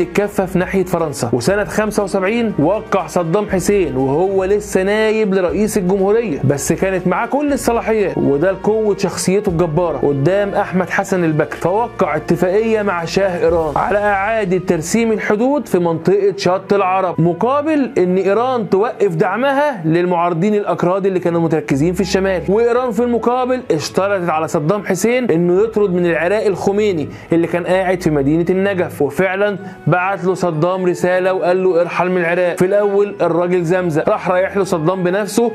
الكفة 0.00 0.46
في 0.46 0.58
ناحية 0.58 0.84
فرنسا. 0.84 1.30
وسنة 1.32 1.64
75 1.64 2.54
وقع 2.58 3.06
صدام 3.06 3.48
حسين 3.50 3.96
وهو 3.96 4.44
لسه 4.44 4.82
نايب 4.82 5.34
لرئيس 5.34 5.78
الجمهورية. 5.78 6.29
بس 6.44 6.72
كانت 6.72 7.06
معاه 7.06 7.26
كل 7.26 7.52
الصلاحيات 7.52 8.18
وده 8.18 8.52
لقوة 8.52 8.96
شخصيته 8.96 9.50
الجبارة. 9.50 9.98
قدام 9.98 10.54
أحمد 10.54 10.90
حسن 10.90 11.24
البكر. 11.24 11.56
فوقع 11.56 12.16
اتفاقية 12.16 12.82
مع 12.82 13.04
شاه 13.04 13.44
إيران. 13.44 13.76
على 13.76 13.98
إعادة 13.98 14.58
ترسيم 14.58 15.12
الحدود 15.12 15.68
في 15.68 15.78
منطقة 15.78 16.34
شط 16.36 16.72
العرب. 16.72 17.20
مقابل 17.20 17.90
إن 17.98 18.16
إيران 18.16 18.70
توقف 18.70 19.14
دعمها 19.14 19.82
للمعارضين 19.84 20.54
الاكراد 20.54 21.06
اللي 21.06 21.20
كانوا 21.20 21.40
متركزين 21.40 21.94
في 21.94 22.00
الشمال. 22.00 22.42
وإيران 22.48 22.90
في 22.90 23.00
المقابل 23.02 23.60
اشترطت 23.70 24.28
على 24.28 24.48
صدام 24.48 24.84
حسين 24.86 25.30
إنه 25.30 25.62
يطرد 25.62 25.94
من 25.94 26.06
العراق 26.06 26.44
الخميني 26.44 27.08
اللي 27.32 27.46
كان 27.46 27.66
قاعد 27.66 28.02
في 28.02 28.10
مدينة 28.10 28.46
النجف. 28.50 29.02
وفعلا 29.02 29.58
بعت 29.86 30.24
له 30.24 30.34
صدام 30.34 30.86
رسالة 30.86 31.32
وقال 31.32 31.64
له 31.64 31.80
ارحل 31.80 32.10
من 32.10 32.18
العراق. 32.20 32.56
في 32.58 32.64
الأول 32.64 33.14
الراجل 33.22 33.62
زمزم 33.62 34.02
راح 34.08 34.30
رايح 34.30 34.56
له 34.56 34.64
صدام 34.64 35.02
بنفسه 35.02 35.52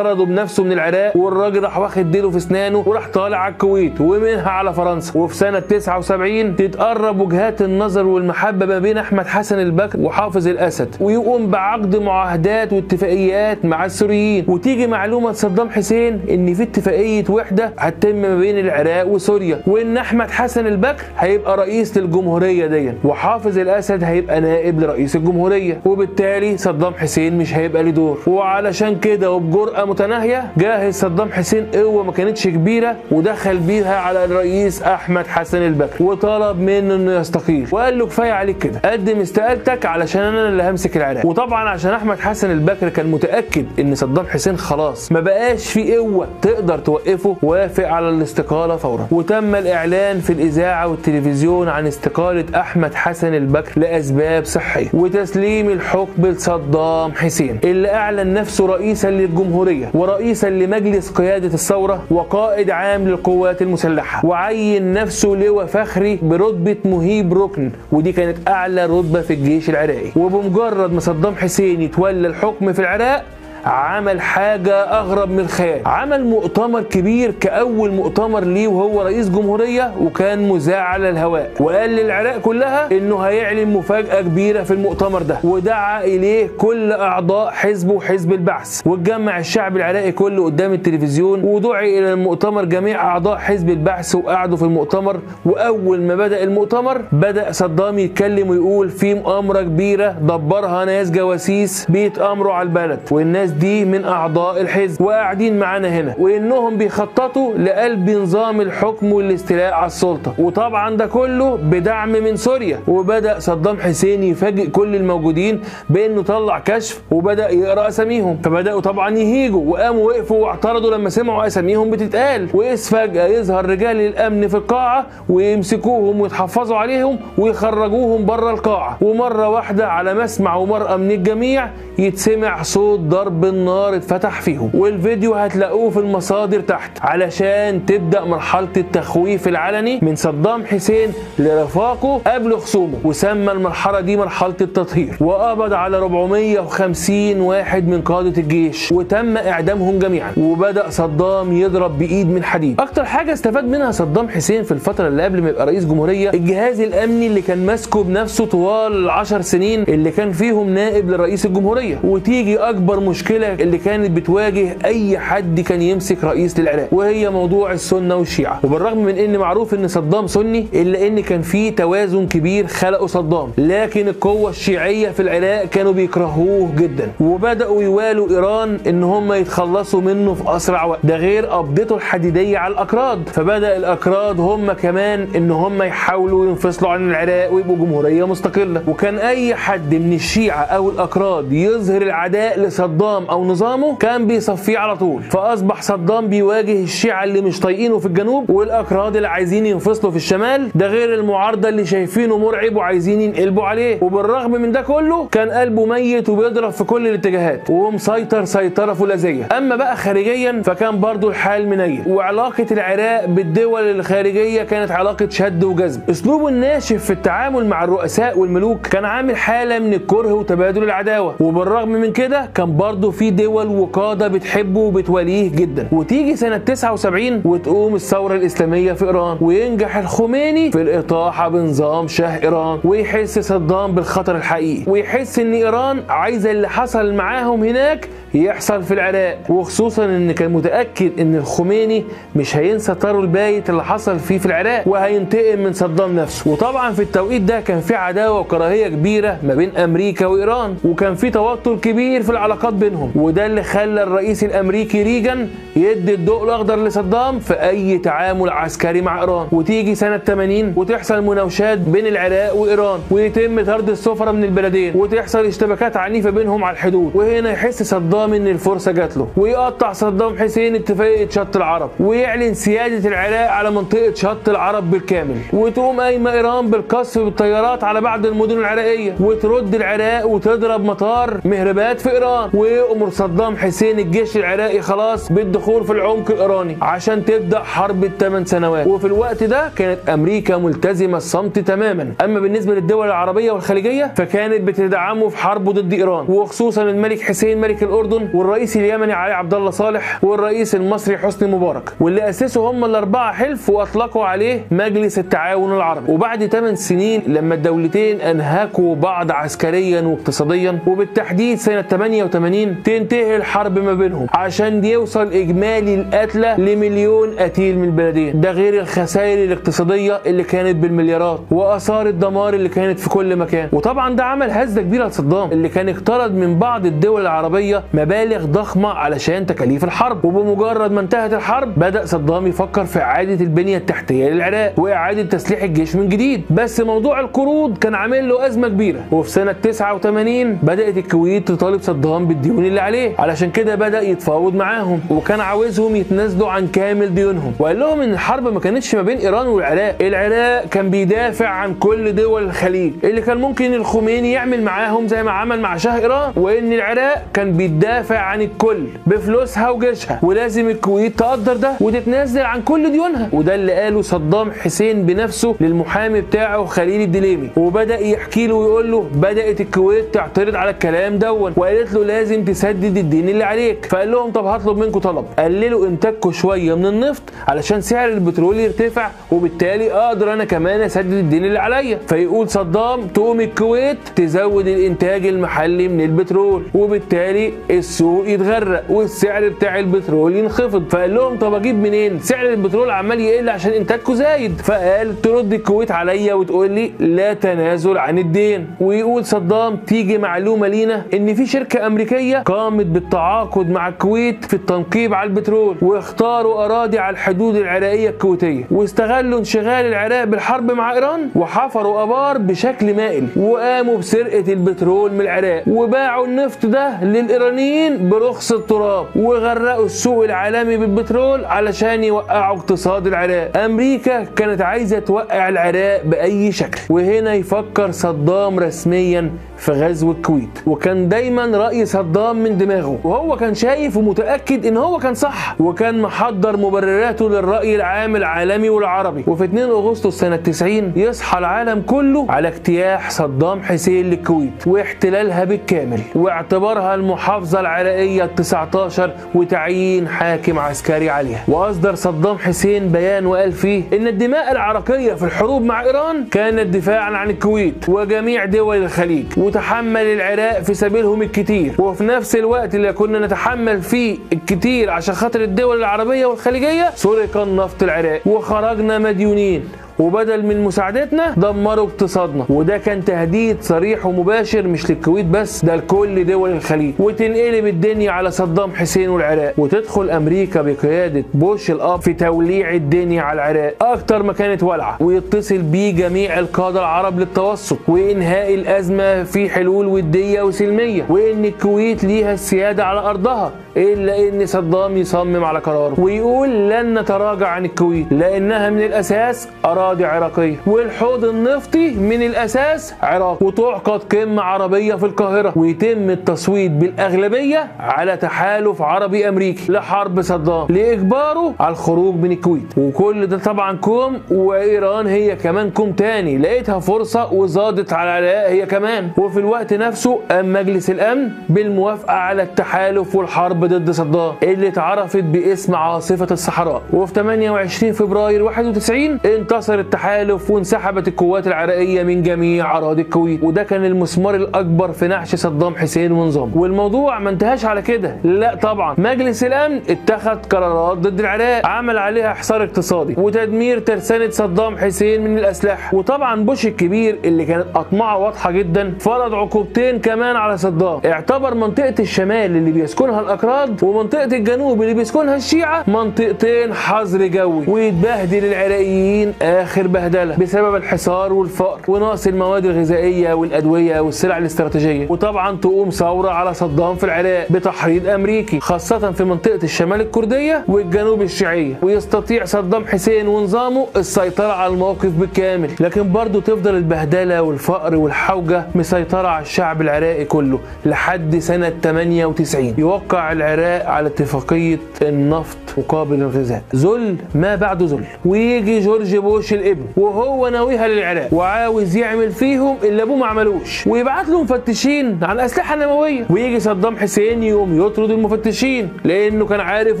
وطرده 0.20 0.34
بنفسه 0.34 0.64
من 0.64 0.72
العراق 0.72 1.16
والراجل 1.16 1.62
راح 1.62 1.78
واخد 1.78 2.10
ديله 2.10 2.30
في 2.30 2.36
اسنانه 2.36 2.78
وراح 2.86 3.08
طالع 3.08 3.36
على 3.38 3.52
الكويت 3.52 4.00
ومنها 4.00 4.50
على 4.50 4.72
فرنسا. 4.74 5.18
وفي 5.18 5.36
سنة 5.36 5.58
79 5.60 6.56
تتقرب 6.56 7.20
وجهات 7.20 7.62
النظر 7.62 8.06
والمحبة 8.06 8.66
ما 8.66 8.78
بين 8.78 8.98
أحمد 8.98 9.26
حسن 9.26 9.58
البكر 9.58 10.00
وحافظ 10.00 10.48
الأسد 10.48 10.88
ويقوم 11.00 11.46
بعقد 11.50 11.96
معاهدات 11.96 12.72
واتفاقيات 12.72 13.64
مع 13.64 13.84
السوريين. 13.84 14.44
وتيجي 14.48 14.86
معلومة 14.86 15.32
صدام 15.32 15.70
حسين 15.70 16.20
إن 16.30 16.54
في 16.54 16.62
اتفاقية 16.62 17.24
وحدة 17.30 17.72
هتتم 17.78 18.16
ما 18.16 18.36
بين 18.38 18.58
العراق 18.58 19.06
وسوريا 19.06 19.60
وإن 19.66 19.96
أحمد 19.96 20.30
حسن 20.30 20.66
البكر 20.66 21.04
هيبقى 21.18 21.56
رئيس 21.56 21.98
للجمهورية 21.98 22.66
دي 22.66 22.92
وحافظ 23.04 23.58
الأسد 23.58 24.04
هيبقى 24.04 24.40
نائب 24.40 24.80
لرئيس 24.80 25.16
الجمهورية. 25.16 25.80
وبالتالي 25.84 26.56
صدام 26.58 26.94
حسين 26.94 27.38
مش 27.38 27.54
هيبقى 27.56 27.82
له 27.82 27.90
دور. 27.90 28.18
وعلشان 28.26 28.98
كده 28.98 29.30
وبجرأة 29.32 29.84
متناهيه 30.10 30.52
جهز 30.56 30.94
صدام 30.94 31.32
حسين. 31.32 31.66
قوه 31.74 32.02
ما 32.02 32.12
كانتش 32.12 32.48
كبيرة 32.48 32.96
ودخل 33.10 33.58
بيها 33.58 33.96
على 33.96 34.24
الرئيس 34.24 34.82
أحمد 34.82 35.26
حسن 35.26 35.58
البكر 35.62 36.02
وطلب 36.02 36.60
منه 36.60 36.94
إنه 36.94 37.12
يستقيل. 37.12 37.68
وقال 37.72 37.98
له 37.98 38.06
كفاية 38.06 38.32
عليك 38.32 38.58
كده 38.58 38.80
قدم 38.84 39.20
استقالتك 39.20 39.86
علشان 39.86 40.22
أنا 40.22 40.48
اللي 40.48 40.62
همسك 40.62 40.96
العراق. 40.96 41.26
وطبعا 41.26 41.68
عشان 41.68 41.90
أحمد 41.90 42.18
حسن 42.18 42.50
البكر 42.50 42.88
كان 42.88 43.06
متأكد 43.06 43.66
إن 43.78 43.94
صدام 43.94 44.26
حسين 44.26 44.56
خلاص 44.56 45.12
ما 45.12 45.20
بقاش 45.20 45.72
في 45.72 45.96
قوة 45.96 46.28
تقدر 46.42 46.78
توقفه 46.78 47.36
وافق 47.42 47.88
على 47.88 48.08
الاستقالة 48.08 48.76
فورا. 48.76 49.06
وتم 49.10 49.54
الإعلان 49.54 50.20
في 50.20 50.32
الإذاعة 50.32 50.88
والتلفزيون 50.88 51.68
عن 51.68 51.86
استقالة 51.86 52.60
أحمد 52.60 52.94
حسن 52.94 53.34
البكر 53.34 53.80
لأسباب 53.80 54.44
صحية 54.44 54.88
وتسليم 54.92 55.70
الحكم 55.70 56.26
لصدام 56.26 57.12
حسين 57.12 57.58
اللي 57.64 57.90
أعلن 57.94 58.34
نفسه 58.34 58.66
رئيسا 58.66 59.10
للجمهورية. 59.10 59.89
ورئيسا 59.94 60.50
لمجلس 60.50 61.10
قيادة 61.10 61.46
الثورة 61.54 62.02
وقائد 62.10 62.70
عام 62.70 63.08
للقوات 63.08 63.62
المسلحة 63.62 64.26
وعين 64.26 64.92
نفسه 64.92 65.28
لواء 65.28 65.66
فخري 65.66 66.18
برتبة 66.22 66.76
مهيب 66.84 67.34
ركن 67.34 67.70
ودي 67.92 68.12
كانت 68.12 68.48
أعلى 68.48 68.86
رتبة 68.86 69.20
في 69.20 69.32
الجيش 69.34 69.70
العراقي. 69.70 70.10
وبمجرد 70.16 70.92
ما 70.92 71.00
صدام 71.00 71.34
حسين 71.34 71.82
يتولى 71.82 72.28
الحكم 72.28 72.72
في 72.72 72.78
العراق 72.78 73.24
عمل 73.64 74.20
حاجة 74.20 74.74
أغرب 74.74 75.30
من 75.30 75.40
الخيال 75.40 75.80
عمل 75.86 76.24
مؤتمر 76.24 76.82
كبير 76.82 77.30
كأول 77.40 77.90
مؤتمر 77.90 78.40
ليه 78.44 78.68
وهو 78.68 79.02
رئيس 79.02 79.28
جمهورية 79.28 79.92
وكان 80.00 80.48
مذاع 80.48 80.82
على 80.82 81.10
الهواء. 81.10 81.50
وقال 81.60 81.90
للعراق 81.90 82.38
كلها 82.38 82.88
إنه 82.92 83.18
هيعلن 83.18 83.68
مفاجأة 83.68 84.20
كبيرة 84.20 84.62
في 84.62 84.70
المؤتمر 84.70 85.22
ده. 85.22 85.38
ودعا 85.44 86.04
إليه 86.04 86.48
كل 86.58 86.92
أعضاء 86.92 87.50
حزبه 87.50 87.92
وحزب 87.92 88.32
البعث. 88.32 88.86
واتجمع 88.86 89.38
الشعب 89.38 89.76
العراقي 89.76 90.12
كله 90.12 90.44
قدام 90.44 90.72
التلفزيون. 90.72 91.44
ودعي 91.44 91.98
إلى 91.98 92.12
المؤتمر 92.12 92.64
جميع 92.64 93.04
أعضاء 93.04 93.36
حزب 93.38 93.70
البعث 93.70 94.14
وقعدوا 94.14 94.56
في 94.56 94.62
المؤتمر. 94.62 95.20
وأول 95.44 96.00
ما 96.00 96.14
بدأ 96.14 96.42
المؤتمر 96.42 97.02
بدأ 97.12 97.52
صدام 97.52 97.98
يتكلم 97.98 98.50
ويقول 98.50 98.88
في 98.88 99.14
مؤامرة 99.14 99.62
كبيرة 99.62 100.08
دبرها 100.08 100.84
ناس 100.84 101.10
جواسيس 101.10 101.86
بيتآمروا 101.88 102.52
على 102.52 102.66
البلد. 102.68 103.00
والناس 103.10 103.49
دي 103.52 103.84
من 103.84 104.04
أعضاء 104.04 104.60
الحزب 104.60 105.00
وقاعدين 105.00 105.58
معانا 105.58 105.88
هنا 105.88 106.14
وإنهم 106.18 106.76
بيخططوا 106.76 107.54
لقلب 107.54 108.10
نظام 108.10 108.60
الحكم 108.60 109.12
والاستيلاء 109.12 109.72
على 109.72 109.86
السلطة. 109.86 110.34
وطبعا 110.38 110.96
ده 110.96 111.06
كله 111.06 111.56
بدعم 111.56 112.12
من 112.12 112.36
سوريا. 112.36 112.80
وبدأ 112.88 113.38
صدام 113.38 113.80
حسين 113.80 114.22
يفاجئ 114.22 114.70
كل 114.70 114.96
الموجودين 114.96 115.60
بإنه 115.90 116.22
طلع 116.22 116.58
كشف 116.58 117.02
وبدأ 117.10 117.50
يقرأ 117.50 117.88
أساميهم. 117.88 118.38
فبدأوا 118.44 118.80
طبعا 118.80 119.10
يهيجوا 119.10 119.64
وقاموا 119.66 120.06
وقفوا 120.06 120.42
واعترضوا 120.42 120.96
لما 120.96 121.08
سمعوا 121.08 121.46
أساميهم 121.46 121.90
بتتقال. 121.90 122.48
وإذ 122.54 122.76
فجأة 122.76 123.26
يظهر 123.26 123.68
رجال 123.68 124.00
الأمن 124.00 124.48
في 124.48 124.54
القاعة 124.54 125.06
ويمسكوهم 125.28 126.20
ويتحفظوا 126.20 126.76
عليهم 126.76 127.18
ويخرجوهم 127.38 128.26
بره 128.26 128.50
القاعة. 128.50 128.98
ومرة 129.00 129.48
واحدة 129.48 129.88
على 129.88 130.14
مسمع 130.14 130.56
ومرأة 130.56 130.96
من 130.96 131.10
الجميع 131.10 131.70
يتسمع 131.98 132.62
صوت 132.62 133.00
ضرب 133.00 133.39
النار 133.44 133.96
اتفتح 133.96 134.40
فيهم. 134.40 134.70
والفيديو 134.74 135.34
هتلاقوه 135.34 135.90
في 135.90 135.98
المصادر 135.98 136.60
تحت 136.60 136.90
علشان 137.00 137.86
تبدأ 137.86 138.24
مرحلة 138.24 138.68
التخويف 138.76 139.48
العلني 139.48 139.98
من 140.02 140.16
صدام 140.16 140.64
حسين 140.64 141.12
لرفاقه 141.38 142.20
قبل 142.26 142.56
خصومه. 142.56 142.98
وسمى 143.04 143.52
المرحلة 143.52 144.00
دي 144.00 144.16
مرحلة 144.16 144.54
التطهير. 144.60 145.16
وقبض 145.20 145.72
على 145.72 145.96
450 145.96 147.40
واحد 147.40 147.88
من 147.88 148.00
قادة 148.00 148.42
الجيش. 148.42 148.92
وتم 148.92 149.36
إعدامهم 149.36 149.98
جميعا. 149.98 150.32
وبدأ 150.36 150.90
صدام 150.90 151.52
يضرب 151.52 151.98
بإيد 151.98 152.30
من 152.30 152.44
حديد. 152.44 152.80
أكتر 152.80 153.04
حاجة 153.04 153.32
استفاد 153.32 153.64
منها 153.64 153.90
صدام 153.90 154.28
حسين 154.28 154.62
في 154.62 154.72
الفترة 154.72 155.08
اللي 155.08 155.22
قبل 155.22 155.42
ما 155.42 155.48
يبقى 155.48 155.66
رئيس 155.66 155.84
جمهورية 155.84 156.30
الجهاز 156.30 156.80
الأمني 156.80 157.26
اللي 157.26 157.40
كان 157.40 157.66
ماسكه 157.66 158.04
بنفسه 158.04 158.46
طوال 158.46 158.92
العشر 158.92 159.40
سنين 159.40 159.82
اللي 159.82 160.10
كان 160.10 160.32
فيهم 160.32 160.70
نائب 160.70 161.10
لرئيس 161.10 161.46
الجمهورية. 161.46 162.00
وتيجي 162.04 162.58
أكبر 162.58 163.00
مشكله 163.30 163.52
اللي 163.54 163.78
كانت 163.78 164.10
بتواجه 164.10 164.76
أي 164.84 165.18
حد 165.18 165.60
كان 165.60 165.82
يمسك 165.82 166.24
رئيس 166.24 166.60
للعراق 166.60 166.88
وهي 166.92 167.30
موضوع 167.30 167.72
السنة 167.72 168.16
والشيعة. 168.16 168.60
وبالرغم 168.64 169.04
من 169.04 169.18
إن 169.18 169.36
معروف 169.36 169.74
إن 169.74 169.88
صدام 169.88 170.26
سني 170.26 170.66
إلا 170.74 171.06
إن 171.06 171.20
كان 171.20 171.42
في 171.42 171.70
توازن 171.70 172.26
كبير 172.26 172.66
خلقه 172.66 173.06
صدام. 173.06 173.48
لكن 173.58 174.08
القوة 174.08 174.50
الشيعية 174.50 175.08
في 175.08 175.22
العراق 175.22 175.64
كانوا 175.64 175.92
بيكرهوه 175.92 176.72
جدا. 176.76 177.12
وبدأوا 177.20 177.82
يوالوا 177.82 178.30
إيران 178.30 178.78
إن 178.86 179.02
هم 179.02 179.32
يتخلصوا 179.32 180.00
منه 180.00 180.34
في 180.34 180.42
أسرع 180.46 180.84
وقت. 180.84 181.00
ده 181.04 181.16
غير 181.16 181.46
قبضته 181.46 181.96
الحديدية 181.96 182.58
على 182.58 182.72
الأكراد. 182.74 183.28
فبدأ 183.28 183.76
الأكراد 183.76 184.40
هم 184.40 184.72
كمان 184.72 185.28
إن 185.36 185.50
هم 185.50 185.82
يحاولوا 185.82 186.46
ينفصلوا 186.46 186.90
عن 186.90 187.10
العراق 187.10 187.52
ويبقوا 187.52 187.76
جمهورية 187.76 188.26
مستقلة. 188.26 188.82
وكان 188.88 189.18
أي 189.18 189.54
حد 189.54 189.94
من 189.94 190.12
الشيعة 190.12 190.62
أو 190.62 190.90
الأكراد 190.90 191.52
يظهر 191.52 192.02
العداء 192.02 192.60
لصدام 192.60 193.19
أو 193.30 193.44
نظامه 193.44 193.96
كان 193.96 194.26
بيصفيه 194.26 194.78
على 194.78 194.96
طول. 194.96 195.22
فأصبح 195.22 195.82
صدام 195.82 196.26
بيواجه 196.28 196.82
الشيعة 196.82 197.24
اللي 197.24 197.40
مش 197.40 197.60
طايقينه 197.60 197.98
في 197.98 198.06
الجنوب 198.06 198.50
والاكراد 198.50 199.16
اللي 199.16 199.28
عايزين 199.28 199.66
ينفصلوا 199.66 200.10
في 200.10 200.16
الشمال. 200.16 200.70
ده 200.74 200.86
غير 200.86 201.14
المعارضة 201.14 201.68
اللي 201.68 201.84
شايفينه 201.84 202.38
مرعب 202.38 202.76
وعايزين 202.76 203.20
ينقلبوا 203.20 203.64
عليه. 203.64 203.98
وبالرغم 204.02 204.50
من 204.50 204.72
ده 204.72 204.80
كله 204.82 205.26
كان 205.32 205.50
قلبه 205.50 205.86
ميت 205.86 206.28
وبيضرب 206.28 206.70
في 206.72 206.84
كل 206.84 207.06
الاتجاهات 207.06 207.70
ومسيطر 207.70 208.44
سيطرة 208.44 208.92
فولاذية. 208.92 209.48
أما 209.58 209.76
بقى 209.76 209.96
خارجيا 209.96 210.62
فكان 210.64 211.00
برضو 211.00 211.28
الحال 211.28 211.68
منيل 211.68 212.02
وعلاقة 212.06 212.66
العراق 212.70 213.24
بالدول 213.24 213.82
الخارجية 213.82 214.62
كانت 214.62 214.90
علاقة 214.90 215.28
شد 215.28 215.64
وجذب. 215.64 216.10
أسلوبه 216.10 216.48
الناشف 216.48 217.04
في 217.04 217.10
التعامل 217.10 217.66
مع 217.66 217.84
الرؤساء 217.84 218.38
والملوك 218.38 218.86
كان 218.86 219.04
عامل 219.04 219.36
حالة 219.36 219.78
من 219.78 219.94
الكره 219.94 220.32
وتبادل 220.32 220.82
العداوة. 220.82 221.34
وبالرغم 221.40 221.88
من 221.88 222.12
كده 222.12 222.48
كان 222.54 222.76
برضه 222.76 223.09
في 223.10 223.30
دول 223.30 223.66
وقادة 223.66 224.28
بتحبه 224.28 224.80
وبتوليه 224.80 225.50
جدا. 225.50 225.88
وتيجي 225.92 226.36
سنة 226.36 226.56
79 226.56 227.42
وتقوم 227.44 227.94
الثورة 227.94 228.34
الإسلامية 228.34 228.92
في 228.92 229.04
إيران. 229.04 229.36
وينجح 229.40 229.96
الخميني 229.96 230.72
في 230.72 230.82
الإطاحة 230.82 231.48
بنظام 231.48 232.08
شاه 232.08 232.42
إيران. 232.42 232.78
ويحس 232.84 233.38
صدام 233.38 233.92
بالخطر 233.92 234.36
الحقيقي. 234.36 234.82
ويحس 234.86 235.38
إن 235.38 235.52
إيران 235.52 236.02
عايزة 236.08 236.50
اللي 236.50 236.68
حصل 236.68 237.14
معاهم 237.14 237.64
هناك 237.64 238.08
يحصل 238.34 238.82
في 238.82 238.94
العراق. 238.94 239.38
وخصوصا 239.48 240.04
إن 240.04 240.32
كان 240.32 240.52
متأكد 240.52 241.20
إن 241.20 241.34
الخميني 241.34 242.04
مش 242.36 242.56
هينسى 242.56 242.94
طاره 242.94 243.20
البايت 243.20 243.70
اللي 243.70 243.84
حصل 243.84 244.18
فيه 244.18 244.38
في 244.38 244.46
العراق 244.46 244.88
وهينتقم 244.88 245.58
من 245.58 245.72
صدام 245.72 246.16
نفسه. 246.16 246.50
وطبعا 246.50 246.92
في 246.92 247.02
التوقيت 247.02 247.42
ده 247.42 247.60
كان 247.60 247.80
في 247.80 247.94
عداوة 247.94 248.40
وكراهية 248.40 248.88
كبيرة 248.88 249.38
ما 249.42 249.54
بين 249.54 249.76
أمريكا 249.76 250.26
وإيران. 250.26 250.76
وكان 250.84 251.14
في 251.14 251.30
توتر 251.30 251.76
كبير 251.76 252.22
في 252.22 252.30
العلاقات 252.30 252.72
بينهم. 252.74 252.99
وده 253.14 253.46
اللي 253.46 253.62
خلى 253.62 254.02
الرئيس 254.02 254.44
الأمريكي 254.44 255.02
ريجان 255.02 255.48
يدي 255.76 256.14
الضوء 256.14 256.44
الأخضر 256.44 256.84
لصدام 256.84 257.38
في 257.38 257.54
أي 257.54 257.98
تعامل 257.98 258.50
عسكري 258.50 259.00
مع 259.00 259.20
إيران. 259.20 259.46
وتيجي 259.52 259.94
سنة 259.94 260.18
80 260.18 260.72
وتحصل 260.76 261.22
مناوشات 261.22 261.78
بين 261.78 262.06
العراق 262.06 262.56
وإيران 262.56 263.00
ويتم 263.10 263.64
طرد 263.64 263.88
السفراء 263.90 264.32
من 264.32 264.44
البلدين 264.44 264.96
وتحصل 264.96 265.46
اشتباكات 265.46 265.96
عنيفة 265.96 266.30
بينهم 266.30 266.64
على 266.64 266.74
الحدود. 266.74 267.16
وهنا 267.16 267.50
يحس 267.50 267.82
صدام 267.82 268.34
إن 268.34 268.46
الفرصة 268.48 268.92
جات 268.92 269.16
له. 269.16 269.28
ويقطع 269.36 269.92
صدام 269.92 270.38
حسين 270.38 270.74
اتفاقية 270.74 271.28
شط 271.28 271.56
العرب 271.56 271.90
ويعلن 272.00 272.54
سيادة 272.54 273.08
العراق 273.08 273.50
على 273.50 273.70
منطقة 273.70 274.14
شط 274.14 274.48
العرب 274.48 274.90
بالكامل. 274.90 275.36
وتقوم 275.52 276.00
قايمة 276.00 276.32
إيران 276.32 276.70
بالقصف 276.70 277.22
بالطيارات 277.22 277.84
على 277.84 278.00
بعض 278.00 278.26
المدن 278.26 278.58
العراقية. 278.58 279.14
وترد 279.20 279.74
العراق 279.74 280.26
وتضرب 280.26 280.84
مطار 280.84 281.40
مهربات 281.44 282.00
في 282.00 282.10
إيران. 282.10 282.50
ويأمر 282.90 283.10
صدام 283.10 283.56
حسين 283.56 283.98
الجيش 283.98 284.36
العراقي 284.36 284.80
خلاص 284.80 285.32
بالدخول 285.32 285.84
في 285.84 285.92
العمق 285.92 286.30
الإيراني 286.30 286.76
عشان 286.82 287.24
تبدأ 287.24 287.58
حرب 287.62 288.04
الثمان 288.04 288.44
سنوات. 288.44 288.86
وفي 288.86 289.06
الوقت 289.06 289.44
ده 289.44 289.70
كانت 289.76 290.08
أمريكا 290.08 290.56
ملتزمة 290.56 291.16
الصمت 291.16 291.58
تماما. 291.58 292.12
أما 292.24 292.40
بالنسبة 292.40 292.74
للدول 292.74 293.06
العربية 293.06 293.52
والخليجية 293.52 294.12
فكانت 294.16 294.60
بتدعمه 294.60 295.28
في 295.28 295.36
حربه 295.36 295.72
ضد 295.72 295.92
إيران 295.92 296.24
وخصوصا 296.28 296.82
الملك 296.82 297.20
حسين 297.20 297.60
ملك 297.60 297.82
الأردن 297.82 298.28
والرئيس 298.34 298.76
اليمني 298.76 299.12
علي 299.12 299.32
عبد 299.32 299.54
الله 299.54 299.70
صالح 299.70 300.24
والرئيس 300.24 300.74
المصري 300.74 301.18
حسني 301.18 301.50
مبارك. 301.50 301.92
واللي 302.00 302.28
أسسوا 302.28 302.70
هم 302.70 302.84
الأربعة 302.84 303.32
حلف 303.32 303.70
وأطلقوا 303.70 304.24
عليه 304.24 304.66
مجلس 304.70 305.18
التعاون 305.18 305.76
العربي. 305.76 306.12
وبعد 306.12 306.46
8 306.46 306.74
سنين 306.74 307.22
لما 307.26 307.54
الدولتين 307.54 308.20
أنهكوا 308.20 308.94
بعض 308.94 309.30
عسكريا 309.32 310.00
واقتصاديا 310.00 310.78
وبالتحديد 310.86 311.58
سنة 311.58 311.82
88 311.82 312.69
تنتهي 312.84 313.36
الحرب 313.36 313.78
ما 313.78 313.94
بينهم 313.94 314.26
عشان 314.34 314.84
يوصل 314.84 315.32
إجمالي 315.32 315.94
القتلى 315.94 316.54
لمليون 316.58 317.30
قتيل 317.38 317.78
من 317.78 317.84
البلدين. 317.84 318.40
ده 318.40 318.50
غير 318.50 318.80
الخسائر 318.80 319.44
الاقتصادية 319.44 320.20
اللي 320.26 320.42
كانت 320.42 320.76
بالمليارات 320.76 321.40
وآثار 321.50 322.06
الدمار 322.06 322.54
اللي 322.54 322.68
كانت 322.68 322.98
في 323.00 323.08
كل 323.08 323.36
مكان. 323.36 323.68
وطبعا 323.72 324.14
ده 324.14 324.24
عمل 324.24 324.50
هزة 324.50 324.82
كبيرة 324.82 325.06
لصدام 325.06 325.52
اللي 325.52 325.68
كان 325.68 325.88
اقترض 325.88 326.34
من 326.34 326.58
بعض 326.58 326.86
الدول 326.86 327.20
العربية 327.22 327.82
مبالغ 327.94 328.44
ضخمة 328.44 328.88
علشان 328.88 329.46
تكاليف 329.46 329.84
الحرب. 329.84 330.24
وبمجرد 330.24 330.92
ما 330.92 331.00
انتهت 331.00 331.32
الحرب 331.32 331.78
بدأ 331.78 332.04
صدام 332.04 332.46
يفكر 332.46 332.84
في 332.84 332.98
إعادة 332.98 333.44
البنية 333.44 333.76
التحتية 333.76 334.28
للعراق 334.30 334.72
وإعادة 334.76 335.22
تسليح 335.22 335.62
الجيش 335.62 335.96
من 335.96 336.08
جديد. 336.08 336.42
بس 336.50 336.80
موضوع 336.80 337.20
القروض 337.20 337.78
كان 337.78 337.94
عامل 337.94 338.28
له 338.28 338.46
أزمة 338.46 338.68
كبيرة. 338.68 339.00
وفي 339.12 339.30
سنة 339.30 339.52
89 339.52 340.58
بدأت 340.62 340.96
الكويت 340.98 341.48
تطالب 341.48 341.80
صدام 341.82 342.26
بالديون 342.26 342.59
اللي 342.64 342.80
عليه. 342.80 343.14
علشان 343.18 343.50
كده 343.50 343.74
بدأ 343.74 344.00
يتفاوض 344.00 344.54
معاهم 344.54 345.00
وكان 345.10 345.40
عاوزهم 345.40 345.96
يتنازلوا 345.96 346.50
عن 346.50 346.66
كامل 346.66 347.14
ديونهم. 347.14 347.52
وقال 347.58 347.80
لهم 347.80 348.00
إن 348.00 348.12
الحرب 348.12 348.48
ما 348.54 348.60
كانتش 348.60 348.94
ما 348.94 349.02
بين 349.02 349.18
إيران 349.18 349.46
والعراق. 349.46 349.96
العراق 350.00 350.64
كان 350.66 350.90
بيدافع 350.90 351.48
عن 351.48 351.74
كل 351.74 352.14
دول 352.14 352.42
الخليج. 352.42 352.92
اللي 353.04 353.20
كان 353.20 353.36
ممكن 353.38 353.74
الخميني 353.74 354.32
يعمل 354.32 354.62
معاهم 354.62 355.08
زي 355.08 355.22
ما 355.22 355.30
عمل 355.30 355.60
مع 355.60 355.76
شاه 355.76 355.98
إيران 355.98 356.32
وإن 356.36 356.72
العراق 356.72 357.22
كان 357.34 357.52
بيدافع 357.52 358.18
عن 358.18 358.42
الكل 358.42 358.86
بفلوسها 359.06 359.70
وجيشها. 359.70 360.20
ولازم 360.22 360.68
الكويت 360.68 361.18
تقدر 361.18 361.56
ده 361.56 361.72
وتتنازل 361.80 362.42
عن 362.42 362.62
كل 362.62 362.92
ديونها. 362.92 363.28
وده 363.32 363.54
اللي 363.54 363.72
قاله 363.72 364.02
صدام 364.02 364.50
حسين 364.52 365.06
بنفسه 365.06 365.54
للمحامي 365.60 366.20
بتاعه 366.20 366.64
خليل 366.64 367.00
الدليمي. 367.00 367.50
وبدأ 367.56 367.98
يحكي 368.00 368.46
له 368.46 368.54
ويقول 368.54 368.90
له 368.90 369.06
بدأت 369.14 369.60
الكويت 369.60 370.14
تعترض 370.14 370.54
على 370.56 370.70
الكلام 370.70 371.18
دون 371.18 371.52
وقالت 371.56 371.94
له 371.94 372.04
لازم 372.04 372.44
تسدد 372.52 372.96
الدين 372.96 373.28
اللي 373.28 373.44
عليك. 373.44 373.86
فقال 373.86 374.10
لهم 374.10 374.30
طب 374.30 374.46
هطلب 374.46 374.78
منكم 374.78 375.00
طلب. 375.00 375.24
قللوا 375.38 375.86
إنتاجكم 375.86 376.32
شوية 376.32 376.74
من 376.74 376.86
النفط 376.86 377.22
علشان 377.48 377.80
سعر 377.80 378.08
البترول 378.08 378.58
يرتفع 378.58 379.10
وبالتالي 379.32 379.92
أقدر 379.92 380.32
أنا 380.32 380.44
كمان 380.44 380.80
أسدد 380.80 381.12
الدين 381.12 381.44
اللي 381.44 381.58
عليا. 381.58 381.98
فيقول 382.08 382.48
صدام 382.48 383.06
تقوم 383.06 383.40
الكويت 383.40 383.98
تزود 384.16 384.66
الإنتاج 384.66 385.26
المحلي 385.26 385.88
من 385.88 386.00
البترول 386.00 386.62
وبالتالي 386.74 387.52
السوق 387.70 388.28
يتغرق 388.28 388.84
والسعر 388.90 389.48
بتاع 389.48 389.78
البترول 389.78 390.36
ينخفض. 390.36 390.88
فقال 390.90 391.14
لهم 391.14 391.38
طب 391.38 391.54
أجيب 391.54 391.74
منين؟ 391.74 392.20
سعر 392.20 392.48
البترول 392.48 392.90
عمال 392.90 393.20
يقل 393.20 393.48
عشان 393.48 393.72
إنتاجكم 393.72 394.14
زايد. 394.14 394.60
فقال 394.60 395.22
ترد 395.22 395.52
الكويت 395.52 395.90
عليا 395.90 396.34
وتقول 396.34 396.70
لي 396.70 396.92
لا 396.98 397.32
تنازل 397.32 397.98
عن 397.98 398.18
الدين. 398.18 398.66
ويقول 398.80 399.24
صدام 399.24 399.76
تيجي 399.76 400.18
معلومة 400.18 400.68
لينا 400.68 401.04
إن 401.14 401.34
في 401.34 401.46
شركة 401.46 401.86
أمريكية 401.86 402.39
قامت 402.46 402.86
بالتعاقد 402.86 403.70
مع 403.70 403.88
الكويت 403.88 404.44
في 404.44 404.54
التنقيب 404.54 405.14
على 405.14 405.28
البترول 405.28 405.76
واختاروا 405.82 406.64
أراضي 406.64 406.98
على 406.98 407.14
الحدود 407.14 407.56
العراقية 407.56 408.08
الكويتية 408.10 408.64
واستغلوا 408.70 409.38
انشغال 409.38 409.86
العراق 409.86 410.24
بالحرب 410.24 410.70
مع 410.72 410.92
إيران 410.92 411.28
وحفروا 411.34 412.02
أبار 412.02 412.38
بشكل 412.38 412.96
مائل 412.96 413.26
وقاموا 413.36 413.98
بسرقة 413.98 414.52
البترول 414.52 415.12
من 415.12 415.20
العراق 415.20 415.62
وباعوا 415.68 416.26
النفط 416.26 416.66
ده 416.66 417.04
للإيرانيين 417.04 418.08
برخص 418.08 418.52
التراب 418.52 419.06
وغرقوا 419.16 419.84
السوق 419.86 420.24
العالمي 420.24 420.76
بالبترول 420.76 421.44
علشان 421.44 422.04
يوقعوا 422.04 422.56
اقتصاد 422.56 423.06
العراق. 423.06 423.56
أمريكا 423.56 424.24
كانت 424.24 424.62
عايزة 424.62 424.98
توقع 424.98 425.48
العراق 425.48 426.02
بأي 426.04 426.52
شكل 426.52 426.80
وهنا 426.90 427.34
يفكر 427.34 427.90
صدام 427.90 428.58
رسميا 428.60 429.30
في 429.56 429.72
غزو 429.72 430.10
الكويت 430.12 430.58
وكان 430.66 431.08
دايما 431.08 431.46
رأي 431.46 431.86
صدام 431.86 432.29
من 432.36 432.58
دماغه. 432.58 432.98
وهو 433.04 433.36
كان 433.36 433.54
شايف 433.54 433.96
ومتأكد 433.96 434.66
إن 434.66 434.76
هو 434.76 434.98
كان 434.98 435.14
صح. 435.14 435.60
وكان 435.60 436.02
محضر 436.02 436.56
مبرراته 436.56 437.30
للرأي 437.30 437.76
العام 437.76 438.16
العالمي 438.16 438.68
والعربي. 438.68 439.24
وفي 439.26 439.44
2 439.44 439.70
أغسطس 439.70 440.20
سنة 440.20 440.36
90 440.36 440.92
يصحى 440.96 441.38
العالم 441.38 441.82
كله 441.86 442.26
على 442.28 442.48
اجتياح 442.48 443.10
صدام 443.10 443.62
حسين 443.62 444.10
للكويت 444.10 444.66
واحتلالها 444.66 445.44
بالكامل. 445.44 446.00
واعتبارها 446.14 446.94
المحافظة 446.94 447.60
العراقية 447.60 448.24
ال 448.24 448.34
19 448.34 449.10
وتعيين 449.34 450.08
حاكم 450.08 450.58
عسكري 450.58 451.10
عليها. 451.10 451.44
وأصدر 451.48 451.94
صدام 451.94 452.38
حسين 452.38 452.88
بيان 452.88 453.26
وقال 453.26 453.52
فيه 453.52 453.82
إن 453.92 454.06
الدماء 454.06 454.52
العراقية 454.52 455.14
في 455.14 455.24
الحروب 455.24 455.62
مع 455.62 455.82
إيران 455.82 456.24
كانت 456.24 456.76
دفاعا 456.76 457.10
عن 457.16 457.30
الكويت 457.30 457.88
وجميع 457.88 458.44
دول 458.44 458.76
الخليج. 458.76 459.26
وتحمل 459.36 460.02
العراق 460.02 460.60
في 460.60 460.74
سبيلهم 460.74 461.22
الكتير. 461.22 461.74
وفي 461.78 462.04
نفس 462.20 462.36
الوقت 462.36 462.74
اللي 462.74 462.92
كنا 462.92 463.26
نتحمل 463.26 463.82
فيه 463.82 464.18
الكتير 464.32 464.90
عشان 464.90 465.14
خاطر 465.14 465.40
الدول 465.40 465.78
العربية 465.78 466.26
والخليجية 466.26 466.90
سرق 466.94 467.36
النفط 467.36 467.82
العراقي 467.82 468.20
وخرجنا 468.26 468.98
مديونين. 468.98 469.68
وبدل 470.00 470.46
من 470.46 470.64
مساعدتنا 470.64 471.34
دمروا 471.36 471.86
اقتصادنا. 471.86 472.44
وده 472.48 472.78
كان 472.78 473.04
تهديد 473.04 473.56
صريح 473.62 474.06
ومباشر 474.06 474.66
مش 474.66 474.90
للكويت 474.90 475.26
بس 475.26 475.64
ده 475.64 475.76
لكل 475.76 476.26
دول 476.26 476.50
الخليج. 476.50 476.94
وتنقلب 476.98 477.66
الدنيا 477.66 478.10
على 478.10 478.30
صدام 478.30 478.74
حسين 478.74 479.08
والعراق. 479.08 479.54
وتدخل 479.58 480.10
أمريكا 480.10 480.62
بقيادة 480.62 481.24
بوش 481.34 481.70
الأب 481.70 482.00
في 482.00 482.14
توليع 482.14 482.74
الدنيا 482.74 483.22
على 483.22 483.36
العراق. 483.36 483.74
أكتر 483.80 484.22
ما 484.22 484.32
كانت 484.32 484.62
والعه 484.62 484.96
ويتصل 485.00 485.58
بيه 485.58 485.94
جميع 485.96 486.38
القادة 486.38 486.80
العرب 486.80 487.18
للتوسط 487.18 487.78
وإنهاء 487.88 488.54
الأزمة 488.54 489.22
في 489.22 489.50
حلول 489.50 489.86
ودية 489.86 490.42
وسلمية. 490.42 491.04
وإن 491.08 491.44
الكويت 491.44 492.04
ليها 492.04 492.32
السيادة 492.32 492.84
على 492.84 493.00
أرضها. 493.00 493.52
إلا 493.76 494.28
إن 494.28 494.46
صدام 494.46 494.96
يصمم 494.96 495.44
على 495.44 495.58
قراره. 495.58 496.00
ويقول 496.00 496.70
لن 496.70 496.98
نتراجع 496.98 497.48
عن 497.48 497.64
الكويت. 497.64 498.06
لأنها 498.10 498.70
من 498.70 498.82
الأساس 498.82 499.48
اراضي 499.90 500.04
عراقيه 500.04 500.56
والحوض 500.66 501.24
النفطي 501.24 501.90
من 501.90 502.22
الأساس 502.22 502.94
عراق. 503.02 503.42
وتعقد 503.42 504.02
قمة 504.02 504.42
عربية 504.42 504.94
في 504.94 505.06
القاهرة. 505.06 505.52
ويتم 505.56 506.10
التصويت 506.10 506.70
بالأغلبية 506.70 507.68
على 507.80 508.16
تحالف 508.16 508.82
عربي 508.82 509.28
أمريكي 509.28 509.72
لحرب 509.72 510.22
صدام. 510.22 510.66
لإجباره 510.68 511.54
على 511.60 511.72
الخروج 511.72 512.14
من 512.14 512.32
الكويت. 512.32 512.72
وكل 512.76 513.26
ده 513.26 513.38
طبعا 513.38 513.76
كوم 513.76 514.20
وإيران 514.30 515.06
هي 515.06 515.36
كمان 515.36 515.70
كوم 515.70 515.92
تاني. 515.92 516.38
لقيتها 516.38 516.80
فرصة 516.80 517.32
وزادت 517.32 517.92
على 517.92 518.18
العراق 518.18 518.48
هي 518.50 518.66
كمان. 518.66 519.10
وفي 519.18 519.38
الوقت 519.38 519.74
نفسه 519.74 520.20
قام 520.30 520.52
مجلس 520.52 520.90
الأمن 520.90 521.30
بالموافقة 521.48 522.12
على 522.12 522.42
التحالف 522.42 523.14
والحرب 523.14 523.64
ضد 523.64 523.90
صدام 523.90 524.32
اللي 524.42 524.68
اتعرفت 524.68 525.24
باسم 525.24 525.74
عاصفة 525.74 526.26
الصحراء. 526.30 526.82
وفي 526.92 527.14
28 527.14 527.92
فبراير 527.92 528.42
91 528.42 529.18
انتصر 529.24 529.79
التحالف 529.80 530.50
وانسحبت 530.50 531.08
القوات 531.08 531.46
العراقية 531.46 532.02
من 532.02 532.22
جميع 532.22 532.78
أراضي 532.78 533.02
الكويت. 533.02 533.42
وده 533.42 533.62
كان 533.62 533.84
المسمار 533.84 534.34
الأكبر 534.34 534.92
في 534.92 535.08
نعش 535.08 535.34
صدام 535.34 535.76
حسين 535.76 536.12
ونظامه 536.12 536.56
والموضوع 536.56 537.18
ما 537.18 537.30
انتهاش 537.30 537.64
على 537.64 537.82
كده. 537.82 538.16
لا 538.24 538.54
طبعا. 538.54 538.94
مجلس 538.98 539.44
الأمن 539.44 539.80
اتخذ 539.90 540.36
قرارات 540.50 540.98
ضد 540.98 541.20
العراق 541.20 541.66
عمل 541.66 541.98
عليها 541.98 542.34
حصار 542.34 542.64
اقتصادي 542.64 543.14
وتدمير 543.18 543.78
ترسانة 543.78 544.30
صدام 544.30 544.78
حسين 544.78 545.24
من 545.24 545.38
الأسلحة. 545.38 545.96
وطبعا 545.96 546.44
بوش 546.44 546.66
الكبير 546.66 547.18
اللي 547.24 547.44
كانت 547.44 547.66
أطماعة 547.74 548.18
واضحة 548.18 548.50
جدا 548.50 548.94
فرض 549.00 549.34
عقوبتين 549.34 549.98
كمان 549.98 550.36
على 550.36 550.56
صدام. 550.56 551.00
اعتبر 551.04 551.54
منطقة 551.54 551.94
الشمال 552.00 552.56
اللي 552.56 552.70
بيسكنها 552.72 553.20
الأكراد 553.20 553.84
ومنطقة 553.84 554.24
الجنوب 554.36 554.82
اللي 554.82 554.94
بيسكنها 554.94 555.36
الشيعة 555.36 555.84
منطقتين 555.88 556.74
حظر 556.74 557.26
جوي. 557.26 557.64
ويتبهدل 557.68 558.44
العراقيين 558.44 559.32
آخر 559.42 559.69
بهدلة 559.78 560.36
بسبب 560.36 560.74
الحصار 560.74 561.32
والفقر 561.32 561.80
ونقص 561.88 562.26
المواد 562.26 562.64
الغذائية 562.64 563.34
والأدوية 563.34 564.00
والسلع 564.00 564.38
الاستراتيجية. 564.38 565.06
وطبعا 565.10 565.56
تقوم 565.56 565.90
ثورة 565.90 566.30
على 566.30 566.54
صدام 566.54 566.96
في 566.96 567.04
العراق 567.04 567.46
بتحريض 567.50 568.08
أمريكي 568.08 568.60
خاصة 568.60 569.10
في 569.12 569.24
منطقة 569.24 569.58
الشمال 569.62 570.00
الكردية 570.00 570.64
والجنوب 570.68 571.22
الشيعية. 571.22 571.74
ويستطيع 571.82 572.44
صدام 572.44 572.84
حسين 572.86 573.28
ونظامه 573.28 573.86
السيطرة 573.96 574.52
على 574.52 574.72
الموقف 574.72 575.10
بالكامل 575.10 575.70
لكن 575.80 576.12
برضه 576.12 576.40
تفضل 576.40 576.74
البهدلة 576.76 577.42
والفقر 577.42 577.96
والحوجة 577.96 578.64
مسيطرة 578.74 579.28
على 579.28 579.42
الشعب 579.42 579.80
العراقي 579.82 580.24
كله 580.24 580.58
لحد 580.86 581.38
سنة 581.38 581.72
98 581.82 582.74
يوقع 582.78 583.32
العراق 583.32 583.86
على 583.86 584.06
اتفاقية 584.06 584.78
النفط 585.02 585.56
مقابل 585.78 586.14
الغذاء. 586.14 586.62
ذل 586.76 587.16
ما 587.34 587.56
بعده 587.56 587.86
ذل. 587.86 588.04
ويجي 588.24 588.80
جورج 588.80 589.16
بوش 589.16 589.49
الابن 589.52 589.82
وهو 589.96 590.48
ناويها 590.48 590.88
للعراق 590.88 591.28
وعاوز 591.34 591.96
يعمل 591.96 592.30
فيهم 592.32 592.76
اللي 592.84 593.02
ابوه 593.02 593.16
ما 593.16 593.26
عملوش. 593.26 593.86
ويبعت 593.86 594.28
له 594.28 594.42
مفتشين 594.42 595.18
عن 595.22 595.40
أسلحة 595.40 595.76
نووية. 595.76 596.26
ويجي 596.30 596.60
صدام 596.60 596.96
حسين 596.96 597.42
يوم 597.42 597.86
يطرد 597.86 598.10
المفتشين 598.10 598.88
لأنه 599.04 599.46
كان 599.46 599.60
عارف 599.60 600.00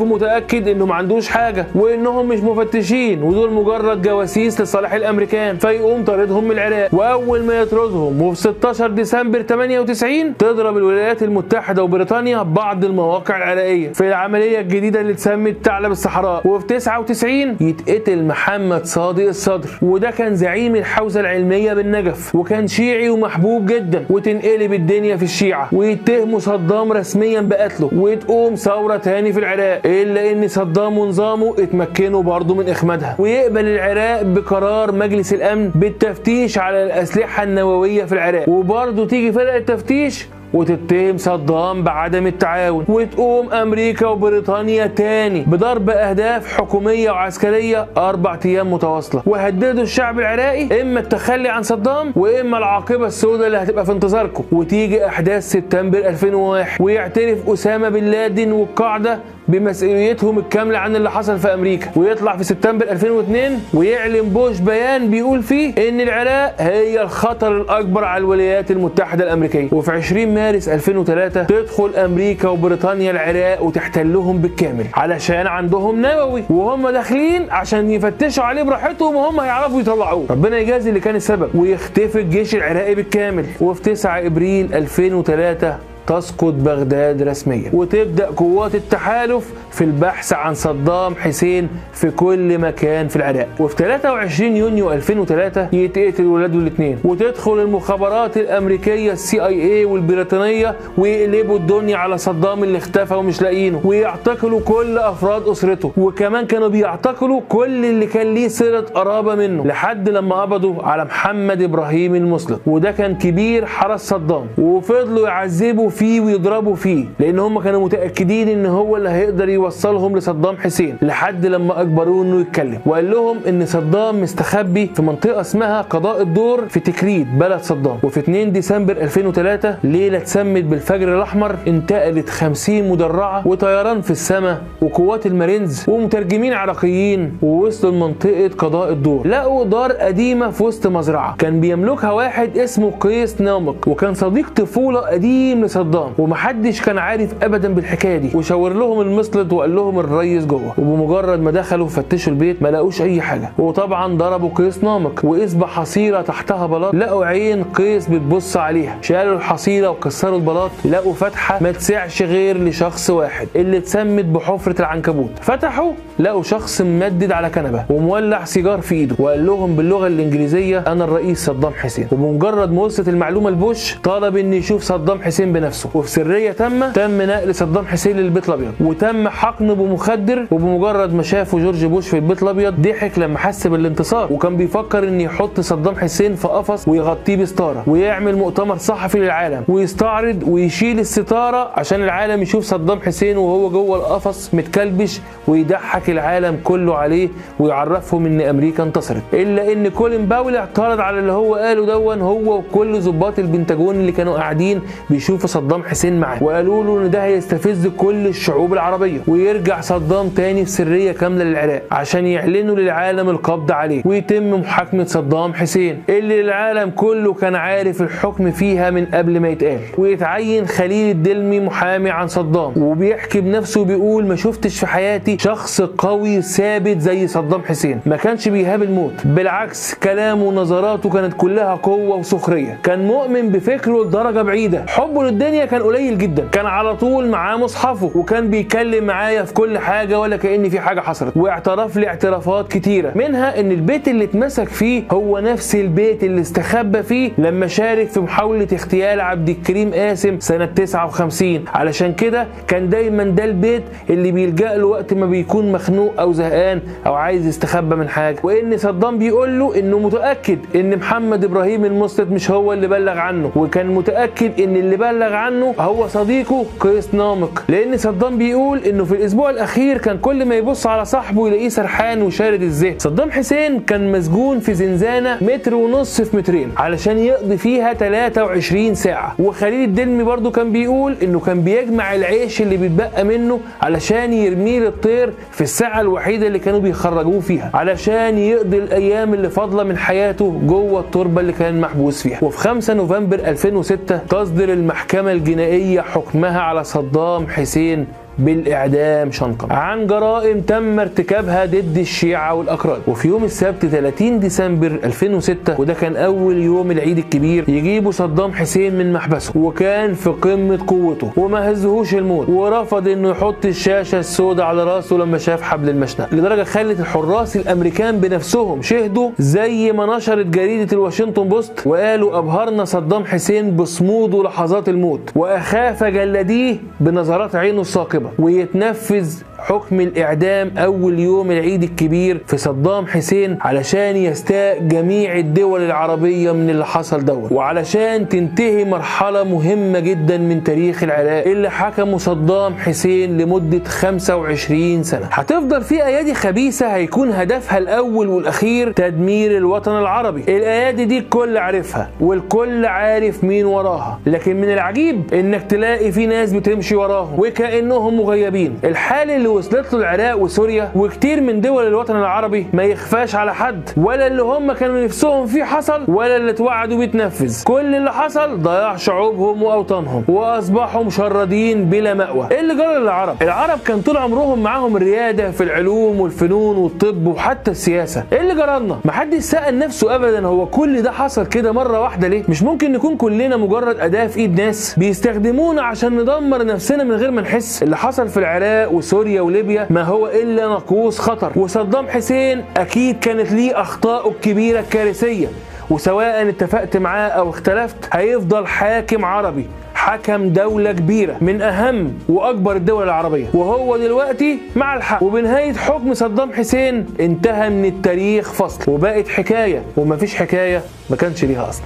ومتأكد 0.00 0.68
إنه 0.68 0.86
ما 0.86 0.94
عندوش 0.94 1.28
حاجة 1.28 1.66
وإنهم 1.74 2.28
مش 2.28 2.38
مفتشين 2.40 3.22
ودول 3.22 3.52
مجرد 3.52 4.02
جواسيس 4.02 4.60
لصالح 4.60 4.92
الأمريكان. 4.92 5.56
فيقوم 5.58 6.04
طاردهم 6.04 6.44
من 6.44 6.50
العراق. 6.50 6.94
وأول 6.94 7.42
ما 7.44 7.54
يطردهم 7.60 8.22
وفي 8.22 8.40
16 8.40 8.90
ديسمبر 8.90 9.42
98 9.42 10.36
تضرب 10.36 10.76
الولايات 10.76 11.22
المتحدة 11.22 11.82
وبريطانيا 11.84 12.42
بعض 12.42 12.84
المواقع 12.84 13.36
العراقية. 13.36 13.92
في 13.92 14.08
العملية 14.08 14.60
الجديدة 14.60 15.00
اللي 15.00 15.12
اتسمت 15.12 15.56
ثعلب 15.64 15.92
الصحراء 15.92 16.46
وفي 16.46 16.66
99 16.66 17.56
يتقتل 17.60 18.24
محمد 18.24 18.84
صادق 18.86 19.24
الصدر. 19.40 19.70
وده 19.82 20.10
كان 20.10 20.34
زعيم 20.34 20.76
الحوزة 20.76 21.20
العلمية 21.20 21.72
بالنجف 21.74 22.34
وكان 22.34 22.66
شيعي 22.66 23.08
ومحبوب 23.08 23.66
جدا. 23.66 24.04
وتنقلب 24.10 24.72
الدنيا 24.72 25.16
في 25.16 25.22
الشيعة. 25.22 25.68
ويتهموا 25.72 26.38
صدام 26.38 26.92
رسميا 26.92 27.40
بقتله. 27.40 27.90
وتقوم 27.92 28.54
ثورة 28.54 28.96
تاني 28.96 29.32
في 29.32 29.40
العراق. 29.40 29.80
إلا 29.84 30.32
إن 30.32 30.48
صدام 30.48 30.98
ونظامه 30.98 31.54
اتمكنوا 31.58 32.22
برضه 32.22 32.54
من 32.54 32.68
إخمادها. 32.68 33.16
ويقبل 33.18 33.64
العراق 33.64 34.22
بقرار 34.22 34.92
مجلس 34.92 35.32
الأمن 35.34 35.70
بالتفتيش 35.74 36.58
على 36.58 36.82
الأسلحة 36.82 37.42
النووية 37.42 38.04
في 38.04 38.12
العراق. 38.12 38.48
وبرضه 38.48 39.06
تيجي 39.06 39.32
فرقة 39.32 39.56
التفتيش 39.56 40.26
وتتهم 40.54 41.16
صدام 41.16 41.82
بعدم 41.82 42.26
التعاون 42.26 42.84
وتقوم 42.88 43.52
أمريكا 43.52 44.06
وبريطانيا 44.06 44.86
تاني 44.86 45.40
بضرب 45.46 45.90
أهداف 45.90 46.52
حكومية 46.52 47.10
وعسكرية 47.10 47.86
أربع 47.96 48.38
أيام 48.44 48.72
متواصلة. 48.72 49.22
وهددوا 49.26 49.82
الشعب 49.82 50.18
العراقي 50.18 50.82
إما 50.82 51.00
التخلي 51.00 51.48
عن 51.48 51.62
صدام 51.62 52.12
وإما 52.16 52.58
العاقبة 52.58 53.06
السوداء 53.06 53.46
اللي 53.46 53.58
هتبقى 53.58 53.84
في 53.84 53.92
انتظاركم. 53.92 54.44
وتيجي 54.52 55.06
أحداث 55.06 55.50
سبتمبر 55.50 55.98
2001 55.98 56.80
ويعترف 56.82 57.48
أسامة 57.48 57.88
بن 57.88 58.04
لادن 58.04 58.52
والقاعدة 58.52 59.18
بمسؤوليتهم 59.50 60.38
الكاملة 60.38 60.78
عن 60.78 60.96
اللي 60.96 61.10
حصل 61.10 61.38
في 61.38 61.54
أمريكا. 61.54 61.90
ويطلع 61.96 62.36
في 62.36 62.44
سبتمبر 62.44 62.84
2002 62.90 63.60
ويعلن 63.74 64.28
بوش 64.28 64.58
بيان 64.58 65.10
بيقول 65.10 65.42
فيه 65.42 65.88
إن 65.88 66.00
العراق 66.00 66.54
هي 66.58 67.02
الخطر 67.02 67.60
الأكبر 67.60 68.04
على 68.04 68.20
الولايات 68.20 68.70
المتحدة 68.70 69.24
الأمريكية. 69.24 69.68
وفي 69.72 69.90
20 69.90 70.34
مارس 70.34 70.68
2003 70.68 71.42
تدخل 71.42 71.96
أمريكا 71.96 72.48
وبريطانيا 72.48 73.10
العراق 73.10 73.62
وتحتلهم 73.62 74.38
بالكامل 74.38 74.84
علشان 74.94 75.46
عندهم 75.46 76.02
نووي. 76.02 76.44
وهم 76.50 76.88
داخلين 76.88 77.50
عشان 77.50 77.90
يفتشوا 77.90 78.44
عليه 78.44 78.62
براحتهم 78.62 79.16
وهم 79.16 79.40
هيعرفوا 79.40 79.80
يطلعوه. 79.80 80.26
ربنا 80.30 80.58
يجازي 80.58 80.88
اللي 80.88 81.00
كان 81.00 81.16
السبب 81.16 81.54
ويختفي 81.54 82.20
الجيش 82.20 82.54
العراقي 82.54 82.94
بالكامل. 82.94 83.44
وفي 83.60 83.82
9 83.82 84.26
إبريل 84.26 84.74
2003 84.74 85.89
تسقط 86.06 86.52
بغداد 86.52 87.22
رسميا. 87.22 87.70
وتبدأ 87.72 88.26
قوات 88.26 88.74
التحالف 88.74 89.54
في 89.70 89.84
البحث 89.84 90.32
عن 90.32 90.54
صدام 90.54 91.14
حسين 91.14 91.68
في 91.92 92.10
كل 92.10 92.58
مكان 92.58 93.08
في 93.08 93.16
العراق. 93.16 93.48
وفي 93.60 93.76
23 93.76 94.56
يونيو 94.56 94.92
2003 94.92 95.68
يتقتل 95.72 96.26
ولاده 96.26 96.58
الاثنين 96.58 96.98
وتدخل 97.04 97.58
المخابرات 97.60 98.36
الأمريكية 98.36 99.12
ال 99.12 99.46
CI 99.46 99.62
A 99.62 99.84
والبريطانية 99.84 100.74
ويقلبوا 100.98 101.56
الدنيا 101.56 101.96
على 101.96 102.18
صدام 102.18 102.64
اللي 102.64 102.78
اختفى 102.78 103.14
ومش 103.14 103.42
لاقيينه. 103.42 103.80
ويعتقلوا 103.84 104.60
كل 104.60 104.98
أفراد 104.98 105.48
أسرته. 105.48 105.92
وكمان 105.96 106.46
كانوا 106.46 106.68
بيعتقلوا 106.68 107.40
كل 107.48 107.84
اللي 107.84 108.06
كان 108.06 108.34
ليه 108.34 108.48
صلة 108.48 108.80
قرابة 108.80 109.34
منه. 109.34 109.66
لحد 109.66 110.08
لما 110.08 110.42
قبضوا 110.42 110.82
على 110.82 111.04
محمد 111.04 111.62
إبراهيم 111.62 112.14
المسلط 112.14 112.60
وده 112.66 112.90
كان 112.90 113.14
كبير 113.14 113.66
حرس 113.66 114.00
صدام. 114.00 114.46
وفضلوا 114.58 115.28
يعذبوا 115.28 115.89
فيه 115.90 116.20
ويضربوا 116.20 116.74
فيه 116.74 117.04
لأن 117.18 117.38
هم 117.38 117.60
كانوا 117.60 117.84
متأكدين 117.84 118.48
إن 118.48 118.66
هو 118.66 118.96
اللي 118.96 119.08
هيقدر 119.10 119.48
يوصلهم 119.48 120.16
لصدام 120.16 120.56
حسين 120.56 120.96
لحد 121.02 121.46
لما 121.46 121.80
أجبروه 121.80 122.24
إنه 122.24 122.40
يتكلم 122.40 122.78
وقال 122.86 123.10
لهم 123.10 123.36
إن 123.48 123.66
صدام 123.66 124.22
مستخبي 124.22 124.90
في 124.94 125.02
منطقة 125.02 125.40
اسمها 125.40 125.82
قضاء 125.82 126.22
الدور 126.22 126.68
في 126.68 126.80
تكريت 126.80 127.26
بلد 127.26 127.60
صدام 127.60 127.96
وفي 128.02 128.20
2 128.20 128.52
ديسمبر 128.52 128.92
2003 128.96 129.76
ليلة 129.84 130.18
اتسمت 130.18 130.64
بالفجر 130.64 131.16
الأحمر 131.16 131.56
انتقلت 131.66 132.28
50 132.28 132.88
مدرعة 132.88 133.46
وطيران 133.48 134.00
في 134.00 134.10
السماء 134.10 134.62
وقوات 134.82 135.26
المارينز 135.26 135.84
ومترجمين 135.88 136.52
عراقيين 136.52 137.36
ووصلوا 137.42 137.92
لمنطقة 137.92 138.50
قضاء 138.58 138.92
الدور. 138.92 139.26
لقوا 139.28 139.64
دار 139.64 139.92
قديمة 139.92 140.50
في 140.50 140.64
وسط 140.64 140.86
مزرعة 140.86 141.36
كان 141.36 141.60
بيملكها 141.60 142.10
واحد 142.12 142.58
اسمه 142.58 142.90
قيس 143.00 143.40
نامق 143.40 143.88
وكان 143.88 144.14
صديق 144.14 144.50
طفولة 144.56 145.00
قديم 145.00 145.64
لصدام. 145.64 145.79
ومحدش 146.18 146.80
كان 146.82 146.98
عارف 146.98 147.34
ابدا 147.42 147.74
بالحكاية 147.74 148.16
دي. 148.16 148.30
وشاور 148.34 148.72
لهم 148.72 149.00
المسلط 149.00 149.52
وقال 149.52 149.74
لهم 149.76 149.98
الريس 149.98 150.46
جوه. 150.46 150.74
وبمجرد 150.78 151.40
ما 151.40 151.50
دخلوا 151.50 151.88
فتشوا 151.88 152.32
البيت 152.32 152.62
ما 152.62 152.68
لقوش 152.68 153.02
أي 153.02 153.20
حاجة. 153.20 153.50
وطبعا 153.58 154.16
ضربوا 154.16 154.50
قيس 154.54 154.84
نامق 154.84 155.20
وإصبع 155.24 155.66
حصيرة 155.66 156.22
تحتها 156.22 156.66
بلاط. 156.66 156.94
لقوا 156.94 157.24
عين 157.24 157.64
قيس 157.64 158.08
بتبص 158.08 158.56
عليها. 158.56 158.98
شالوا 159.02 159.36
الحصيرة 159.36 159.88
وكسروا 159.90 160.38
البلاط. 160.38 160.70
لقوا 160.84 161.14
فتحة 161.14 161.62
ما 161.62 161.72
تسعش 161.72 162.22
غير 162.22 162.64
لشخص 162.64 163.10
واحد. 163.10 163.48
اللي 163.56 163.76
اتسمت 163.76 164.24
بحفرة 164.24 164.80
العنكبوت. 164.80 165.30
فتحوا 165.40 165.92
لقوا 166.18 166.42
شخص 166.42 166.80
ممدد 166.80 167.32
على 167.32 167.50
كنبة. 167.50 167.84
ومولع 167.90 168.44
سيجار 168.44 168.80
في 168.80 168.94
إيده. 168.94 169.16
وقال 169.18 169.46
لهم 169.46 169.76
باللغة 169.76 170.06
الإنجليزية 170.06 170.84
أنا 170.86 171.04
الرئيس 171.04 171.44
صدام 171.46 171.72
حسين. 171.72 172.08
وبمجرد 172.12 172.72
ما 172.72 172.82
وصلت 172.82 173.08
المعلومة 173.08 173.50
لبوش 173.50 173.94
طلب 174.02 174.36
ان 174.36 174.52
يشوف 174.52 174.82
صدام 174.82 175.22
حسين 175.22 175.52
بنفسه. 175.52 175.69
وفي 175.94 176.10
سرية 176.10 176.52
تامة 176.52 176.92
تم 176.92 177.22
نقل 177.22 177.54
صدام 177.54 177.86
حسين 177.86 178.16
للبيت 178.16 178.48
الأبيض. 178.48 178.72
وتم 178.80 179.28
حقنه 179.28 179.74
بمخدر 179.74 180.46
وبمجرد 180.50 181.14
ما 181.14 181.22
شافه 181.22 181.58
جورج 181.58 181.84
بوش 181.84 182.08
في 182.08 182.16
البيت 182.16 182.42
الأبيض 182.42 182.74
ضحك 182.80 183.18
لما 183.18 183.38
حس 183.38 183.66
بالانتصار. 183.66 184.32
وكان 184.32 184.56
بيفكر 184.56 185.08
إن 185.08 185.20
يحط 185.20 185.60
صدام 185.60 185.94
حسين 185.96 186.34
في 186.34 186.48
قفص 186.48 186.88
ويغطيه 186.88 187.36
بستارة 187.36 187.84
ويعمل 187.86 188.36
مؤتمر 188.36 188.76
صحفي 188.76 189.18
للعالم 189.18 189.64
ويستعرض 189.68 190.42
ويشيل 190.46 190.98
الستارة 190.98 191.70
عشان 191.74 192.02
العالم 192.02 192.42
يشوف 192.42 192.64
صدام 192.64 193.00
حسين 193.00 193.36
وهو 193.36 193.70
جوه 193.70 193.96
القفص 193.96 194.54
متكلبش 194.54 195.20
ويضحك 195.48 196.10
العالم 196.10 196.60
كله 196.64 196.96
عليه 196.96 197.28
ويعرفهم 197.58 198.26
إن 198.26 198.40
أمريكا 198.40 198.82
انتصرت. 198.82 199.22
إلا 199.32 199.72
إن 199.72 199.88
كولين 199.88 200.26
باول 200.26 200.56
اعترض 200.56 201.00
على 201.00 201.18
اللي 201.18 201.32
هو 201.32 201.54
قاله 201.54 201.86
دون 201.86 202.20
هو 202.20 202.58
وكل 202.58 203.00
ضباط 203.00 203.38
البنتاجون 203.38 203.94
اللي 203.94 204.12
كانوا 204.12 204.34
قاعدين 204.34 204.80
بيشوفوا 205.10 205.48
صدام 205.60 205.82
حسين 205.82 206.20
معاه 206.20 206.42
وقالوا 206.42 206.84
له 206.84 207.06
إن 207.06 207.10
ده 207.10 207.24
هيستفز 207.24 207.86
كل 207.86 208.26
الشعوب 208.26 208.72
العربية. 208.72 209.18
ويرجع 209.28 209.80
صدام 209.80 210.28
تاني 210.28 210.64
في 210.64 210.70
سريه 210.70 211.12
كاملة 211.12 211.44
للعراق 211.44 211.82
عشان 211.90 212.26
يعلنوا 212.26 212.76
للعالم 212.76 213.28
القبض 213.28 213.72
عليه. 213.72 214.02
ويتم 214.04 214.50
محاكمة 214.50 215.04
صدام 215.04 215.54
حسين 215.54 216.02
اللي 216.08 216.40
العالم 216.40 216.90
كله 216.90 217.34
كان 217.34 217.54
عارف 217.54 218.02
الحكم 218.02 218.50
فيها 218.50 218.90
من 218.90 219.06
قبل 219.06 219.40
ما 219.40 219.48
يتقال. 219.48 219.78
ويتعين 219.98 220.66
خليل 220.66 221.10
الدلمي 221.10 221.60
محامي 221.60 222.10
عن 222.10 222.28
صدام. 222.28 222.72
وبيحكي 222.76 223.40
بنفسه 223.40 223.84
بيقول 223.84 224.26
ما 224.26 224.36
شفتش 224.36 224.78
في 224.78 224.86
حياتي 224.86 225.38
شخص 225.38 225.80
قوي 225.80 226.42
ثابت 226.42 227.00
زي 227.00 227.26
صدام 227.26 227.62
حسين. 227.62 228.00
ما 228.06 228.16
كانش 228.16 228.48
بيهاب 228.48 228.82
الموت. 228.82 229.12
بالعكس 229.24 229.94
كلامه 229.94 230.44
ونظراته 230.44 231.10
كانت 231.10 231.34
كلها 231.36 231.74
قوة 231.74 232.16
وسخرية. 232.16 232.78
كان 232.82 233.06
مؤمن 233.06 233.48
بفكره 233.48 234.04
لدرجة 234.04 234.42
بعيدة. 234.42 234.84
حبه 234.88 235.24
للدنيا 235.24 235.49
كان 235.58 235.82
قليل 235.82 236.18
جدا. 236.18 236.48
كان 236.52 236.66
على 236.66 236.96
طول 236.96 237.28
معاه 237.28 237.56
مصحفه 237.56 238.10
وكان 238.14 238.50
بيتكلم 238.50 239.04
معايا 239.04 239.42
في 239.42 239.54
كل 239.54 239.78
حاجة 239.78 240.18
ولا 240.20 240.36
كأن 240.36 240.68
في 240.68 240.80
حاجة 240.80 241.00
حصلت. 241.00 241.36
واعترف 241.36 241.96
لي 241.96 242.06
اعترافات 242.08 242.72
كتيرة. 242.72 243.12
منها 243.14 243.60
إن 243.60 243.70
البيت 243.72 244.08
اللي 244.08 244.24
اتمسك 244.24 244.68
فيه 244.68 245.02
هو 245.10 245.38
نفس 245.38 245.74
البيت 245.74 246.24
اللي 246.24 246.40
استخبى 246.40 247.02
فيه 247.02 247.30
لما 247.38 247.66
شارك 247.66 248.08
في 248.08 248.20
محاولة 248.20 248.68
اغتيال 248.72 249.20
عبد 249.20 249.48
الكريم 249.48 249.94
قاسم 249.94 250.40
سنة 250.40 250.64
59 250.64 251.64
علشان 251.74 252.12
كده 252.12 252.46
كان 252.68 252.88
دايما 252.88 253.24
ده 253.24 253.44
البيت 253.44 253.82
اللي 254.10 254.32
بيلجأ 254.32 254.76
له 254.76 254.86
وقت 254.86 255.14
ما 255.14 255.26
بيكون 255.26 255.72
مخنوق 255.72 256.20
أو 256.20 256.32
زهقان 256.32 256.80
أو 257.06 257.14
عايز 257.14 257.46
يستخبى 257.46 257.96
من 257.96 258.08
حاجة. 258.08 258.36
وإن 258.42 258.76
صدام 258.76 259.18
بيقول 259.18 259.58
له 259.58 259.78
إنه 259.78 259.98
متأكد 259.98 260.58
إن 260.76 260.96
محمد 260.96 261.44
إبراهيم 261.44 261.84
المسلط 261.84 262.28
مش 262.28 262.50
هو 262.50 262.72
اللي 262.72 262.86
بلغ 262.88 263.18
عنه. 263.18 263.50
وكان 263.56 263.86
متأكد 263.86 264.60
إن 264.60 264.76
اللي 264.76 264.96
بلغ 264.96 265.34
عنه 265.40 265.74
هو 265.78 266.08
صديقه 266.08 266.66
قيس 266.80 267.14
نامق 267.14 267.62
لأن 267.68 267.96
صدام 267.96 268.38
بيقول 268.38 268.78
إنه 268.78 269.04
في 269.04 269.12
الأسبوع 269.14 269.50
الأخير 269.50 269.98
كان 269.98 270.18
كل 270.18 270.44
ما 270.44 270.54
يبص 270.54 270.86
على 270.86 271.04
صاحبه 271.04 271.48
يلاقيه 271.48 271.68
سرحان 271.68 272.22
وشارد 272.22 272.62
الذهن. 272.62 272.94
صدام 272.98 273.30
حسين 273.30 273.80
كان 273.80 274.12
مسجون 274.12 274.60
في 274.60 274.74
زنزانة 274.74 275.38
متر 275.40 275.74
ونص 275.74 276.20
في 276.20 276.36
مترين 276.36 276.72
علشان 276.76 277.18
يقضي 277.18 277.56
فيها 277.56 277.92
23 277.94 278.94
ساعة. 278.94 279.34
وخليل 279.38 279.84
الدلمي 279.88 280.22
برضو 280.24 280.50
كان 280.50 280.72
بيقول 280.72 281.16
إنه 281.22 281.40
كان 281.40 281.62
بيجمع 281.62 282.14
العيش 282.14 282.62
اللي 282.62 282.76
بيتبقى 282.76 283.24
منه 283.24 283.60
علشان 283.82 284.32
يرميه 284.32 284.80
للطير 284.80 285.32
في 285.52 285.60
الساعة 285.60 286.00
الوحيدة 286.00 286.46
اللي 286.46 286.58
كانوا 286.58 286.80
بيخرجوه 286.80 287.40
فيها 287.40 287.70
علشان 287.74 288.38
يقضي 288.38 288.78
الأيام 288.78 289.34
اللي 289.34 289.50
فاضلة 289.50 289.82
من 289.84 289.96
حياته 289.96 290.60
جوه 290.66 291.00
التربة 291.00 291.40
اللي 291.40 291.52
كان 291.52 291.80
محبوس 291.80 292.22
فيها. 292.22 292.38
وفي 292.42 292.58
5 292.58 292.94
نوفمبر 292.94 293.36
2006 293.38 294.16
تصدر 294.16 294.72
المحكمة 294.72 295.29
الجنائية 295.32 296.00
حكمها 296.00 296.60
على 296.60 296.84
صدام 296.84 297.46
حسين 297.48 298.06
بالإعدام 298.44 299.30
شنقا. 299.30 299.74
عن 299.74 300.06
جرائم 300.06 300.60
تم 300.60 301.00
ارتكابها 301.00 301.64
ضد 301.66 301.98
الشيعة 301.98 302.54
والأكراد 302.54 303.00
وفي 303.08 303.28
يوم 303.28 303.44
السبت 303.44 303.86
30 303.86 304.40
ديسمبر 304.40 304.86
2006 305.04 305.80
وده 305.80 305.94
كان 305.94 306.16
أول 306.16 306.56
يوم 306.58 306.90
العيد 306.90 307.18
الكبير 307.18 307.68
يجيبوا 307.68 308.12
صدام 308.12 308.52
حسين 308.52 308.94
من 308.98 309.12
محبسه. 309.12 309.52
وكان 309.56 310.14
في 310.14 310.30
قمة 310.30 310.78
قوته 310.86 311.30
وما 311.36 311.70
هزهوش 311.70 312.14
الموت. 312.14 312.48
ورفض 312.48 313.08
إنه 313.08 313.30
يحط 313.30 313.64
الشاشة 313.66 314.18
السوداء 314.18 314.66
على 314.66 314.84
رأسه 314.84 315.16
لما 315.16 315.38
شاف 315.38 315.62
حبل 315.62 315.88
المشنقة 315.88 316.34
لدرجة 316.36 316.62
خلت 316.62 317.00
الحراس 317.00 317.56
الأمريكان 317.56 318.20
بنفسهم 318.20 318.82
شهدوا 318.82 319.30
زي 319.38 319.92
ما 319.92 320.16
نشرت 320.16 320.46
جريدة 320.46 320.92
الواشنطن 320.92 321.48
بوست 321.48 321.86
وقالوا 321.86 322.38
أبهرنا 322.38 322.84
صدام 322.84 323.24
حسين 323.24 323.76
بصموده 323.76 324.42
لحظات 324.42 324.88
الموت. 324.88 325.20
وأخاف 325.36 326.04
جلديه 326.04 326.76
بنظرات 327.00 327.54
عينه 327.56 327.80
الثاقبة 327.80 328.29
ويتنفذ 328.38 329.42
حكم 329.60 330.00
الإعدام 330.00 330.70
أول 330.78 331.18
يوم 331.18 331.50
العيد 331.50 331.82
الكبير 331.82 332.40
في 332.46 332.56
صدام 332.56 333.06
حسين 333.06 333.58
علشان 333.60 334.16
يستاء 334.16 334.78
جميع 334.78 335.36
الدول 335.38 335.82
العربية 335.82 336.52
من 336.52 336.70
اللي 336.70 336.86
حصل 336.86 337.24
دوت. 337.24 337.52
وعلشان 337.52 338.28
تنتهي 338.28 338.84
مرحلة 338.84 339.44
مهمة 339.44 340.00
جدا 340.00 340.38
من 340.38 340.64
تاريخ 340.64 341.02
العراق 341.02 341.44
اللي 341.46 341.70
حكمه 341.70 342.18
صدام 342.18 342.74
حسين 342.74 343.38
لمدة 343.38 343.84
25 343.84 345.02
سنة. 345.02 345.26
هتفضل 345.30 345.82
في 345.82 346.06
أيادي 346.06 346.34
خبيثة 346.34 346.86
هيكون 346.86 347.30
هدفها 347.32 347.78
الأول 347.78 348.28
والأخير 348.28 348.92
تدمير 348.92 349.56
الوطن 349.56 349.98
العربي. 349.98 350.40
الأيادي 350.48 351.04
دي 351.04 351.18
الكل 351.18 351.56
عارفها 351.56 352.10
والكل 352.20 352.86
عارف 352.86 353.44
مين 353.44 353.66
وراها. 353.66 354.20
لكن 354.26 354.56
من 354.60 354.72
العجيب 354.72 355.34
إنك 355.34 355.62
تلاقي 355.70 356.12
في 356.12 356.26
ناس 356.26 356.52
بتمشي 356.52 356.94
وراهم 356.96 357.38
وكأنهم 357.38 358.16
مغيبين. 358.20 358.78
الحال 358.84 359.30
اللي 359.30 359.48
وصلت 359.50 359.92
له 359.92 359.98
العراق 359.98 360.38
وسوريا 360.38 360.90
وكتير 360.94 361.40
من 361.40 361.60
دول 361.60 361.86
الوطن 361.86 362.16
العربي 362.16 362.66
ما 362.72 362.82
يخفاش 362.82 363.34
على 363.34 363.54
حد 363.54 363.90
ولا 363.96 364.26
اللي 364.26 364.42
هم 364.42 364.72
كانوا 364.72 365.04
نفسهم 365.04 365.46
فيه 365.46 365.64
حصل 365.64 366.04
ولا 366.08 366.36
اللي 366.36 366.50
اتوعدوا 366.50 366.98
بيتنفذ. 366.98 367.62
كل 367.64 367.94
اللي 367.94 368.12
حصل 368.12 368.62
ضياع 368.62 368.96
شعوبهم 368.96 369.62
وأوطانهم 369.62 370.24
وأصبحوا 370.28 371.04
مشردين 371.04 371.84
بلا 371.84 372.14
مأوى. 372.14 372.48
إيه 372.50 372.60
اللي 372.60 372.74
جرى 372.74 372.98
للعرب؟ 372.98 373.42
العرب 373.42 373.78
كان 373.86 374.00
طول 374.00 374.16
عمرهم 374.16 374.62
معاهم 374.62 374.96
الريادة 374.96 375.50
في 375.50 375.62
العلوم 375.62 376.20
والفنون 376.20 376.76
والطب 376.76 377.26
وحتى 377.26 377.70
السياسة. 377.70 378.24
إيه 378.32 378.40
اللي 378.40 378.54
جرى 378.54 378.78
لنا؟ 378.80 378.98
محدش 379.04 379.42
سأل 379.42 379.78
نفسه 379.78 380.14
ابدا 380.14 380.46
هو 380.46 380.66
كل 380.66 381.02
ده 381.02 381.12
حصل 381.12 381.46
كده 381.46 381.72
مرة 381.72 382.00
واحدة 382.00 382.28
ليه؟ 382.28 382.42
مش 382.48 382.62
ممكن 382.62 382.92
نكون 382.92 383.16
كلنا 383.16 383.56
مجرد 383.56 384.00
أداة 384.00 384.26
في 384.26 384.40
إيد 384.40 384.60
ناس 384.60 384.94
بيستخدمونا 384.98 385.82
عشان 385.82 386.16
ندمر 386.20 386.64
نفسنا 386.66 387.04
من 387.04 387.12
غير 387.14 387.30
ما 387.30 387.42
نحس. 387.42 387.82
اللي 387.82 387.96
حصل 387.96 388.28
في 388.28 388.36
العراق 388.36 388.92
وسوريا 388.92 389.39
وليبيا 389.40 389.86
ما 389.90 390.02
هو 390.02 390.26
إلا 390.26 390.68
ناقوس 390.68 391.18
خطر. 391.18 391.52
وصدام 391.56 392.08
حسين 392.08 392.64
أكيد 392.76 393.18
كانت 393.18 393.52
ليه 393.52 393.80
اخطائه 393.80 394.30
الكبيرة 394.30 394.80
الكارثية. 394.80 395.48
وسواء 395.90 396.48
اتفقت 396.48 396.96
معاه 396.96 397.28
أو 397.28 397.50
اختلفت 397.50 397.96
هيفضل 398.12 398.66
حاكم 398.66 399.24
عربي 399.24 399.66
حكم 399.94 400.48
دولة 400.48 400.92
كبيرة 400.92 401.36
من 401.40 401.62
أهم 401.62 402.18
وأكبر 402.28 402.76
الدول 402.76 403.04
العربية. 403.04 403.46
وهو 403.54 403.96
دلوقتي 403.96 404.58
مع 404.76 404.96
الحق. 404.96 405.22
وبنهاية 405.22 405.72
حكم 405.72 406.14
صدام 406.14 406.52
حسين 406.52 407.06
انتهى 407.20 407.70
من 407.70 407.84
التاريخ 407.84 408.52
فصل. 408.52 408.92
وبقت 408.92 409.28
حكاية 409.28 409.82
ومفيش 409.96 410.34
حكاية 410.34 410.82
ما 411.10 411.16
كانش 411.16 411.44
ليها 411.44 411.68
أصل. 411.68 411.82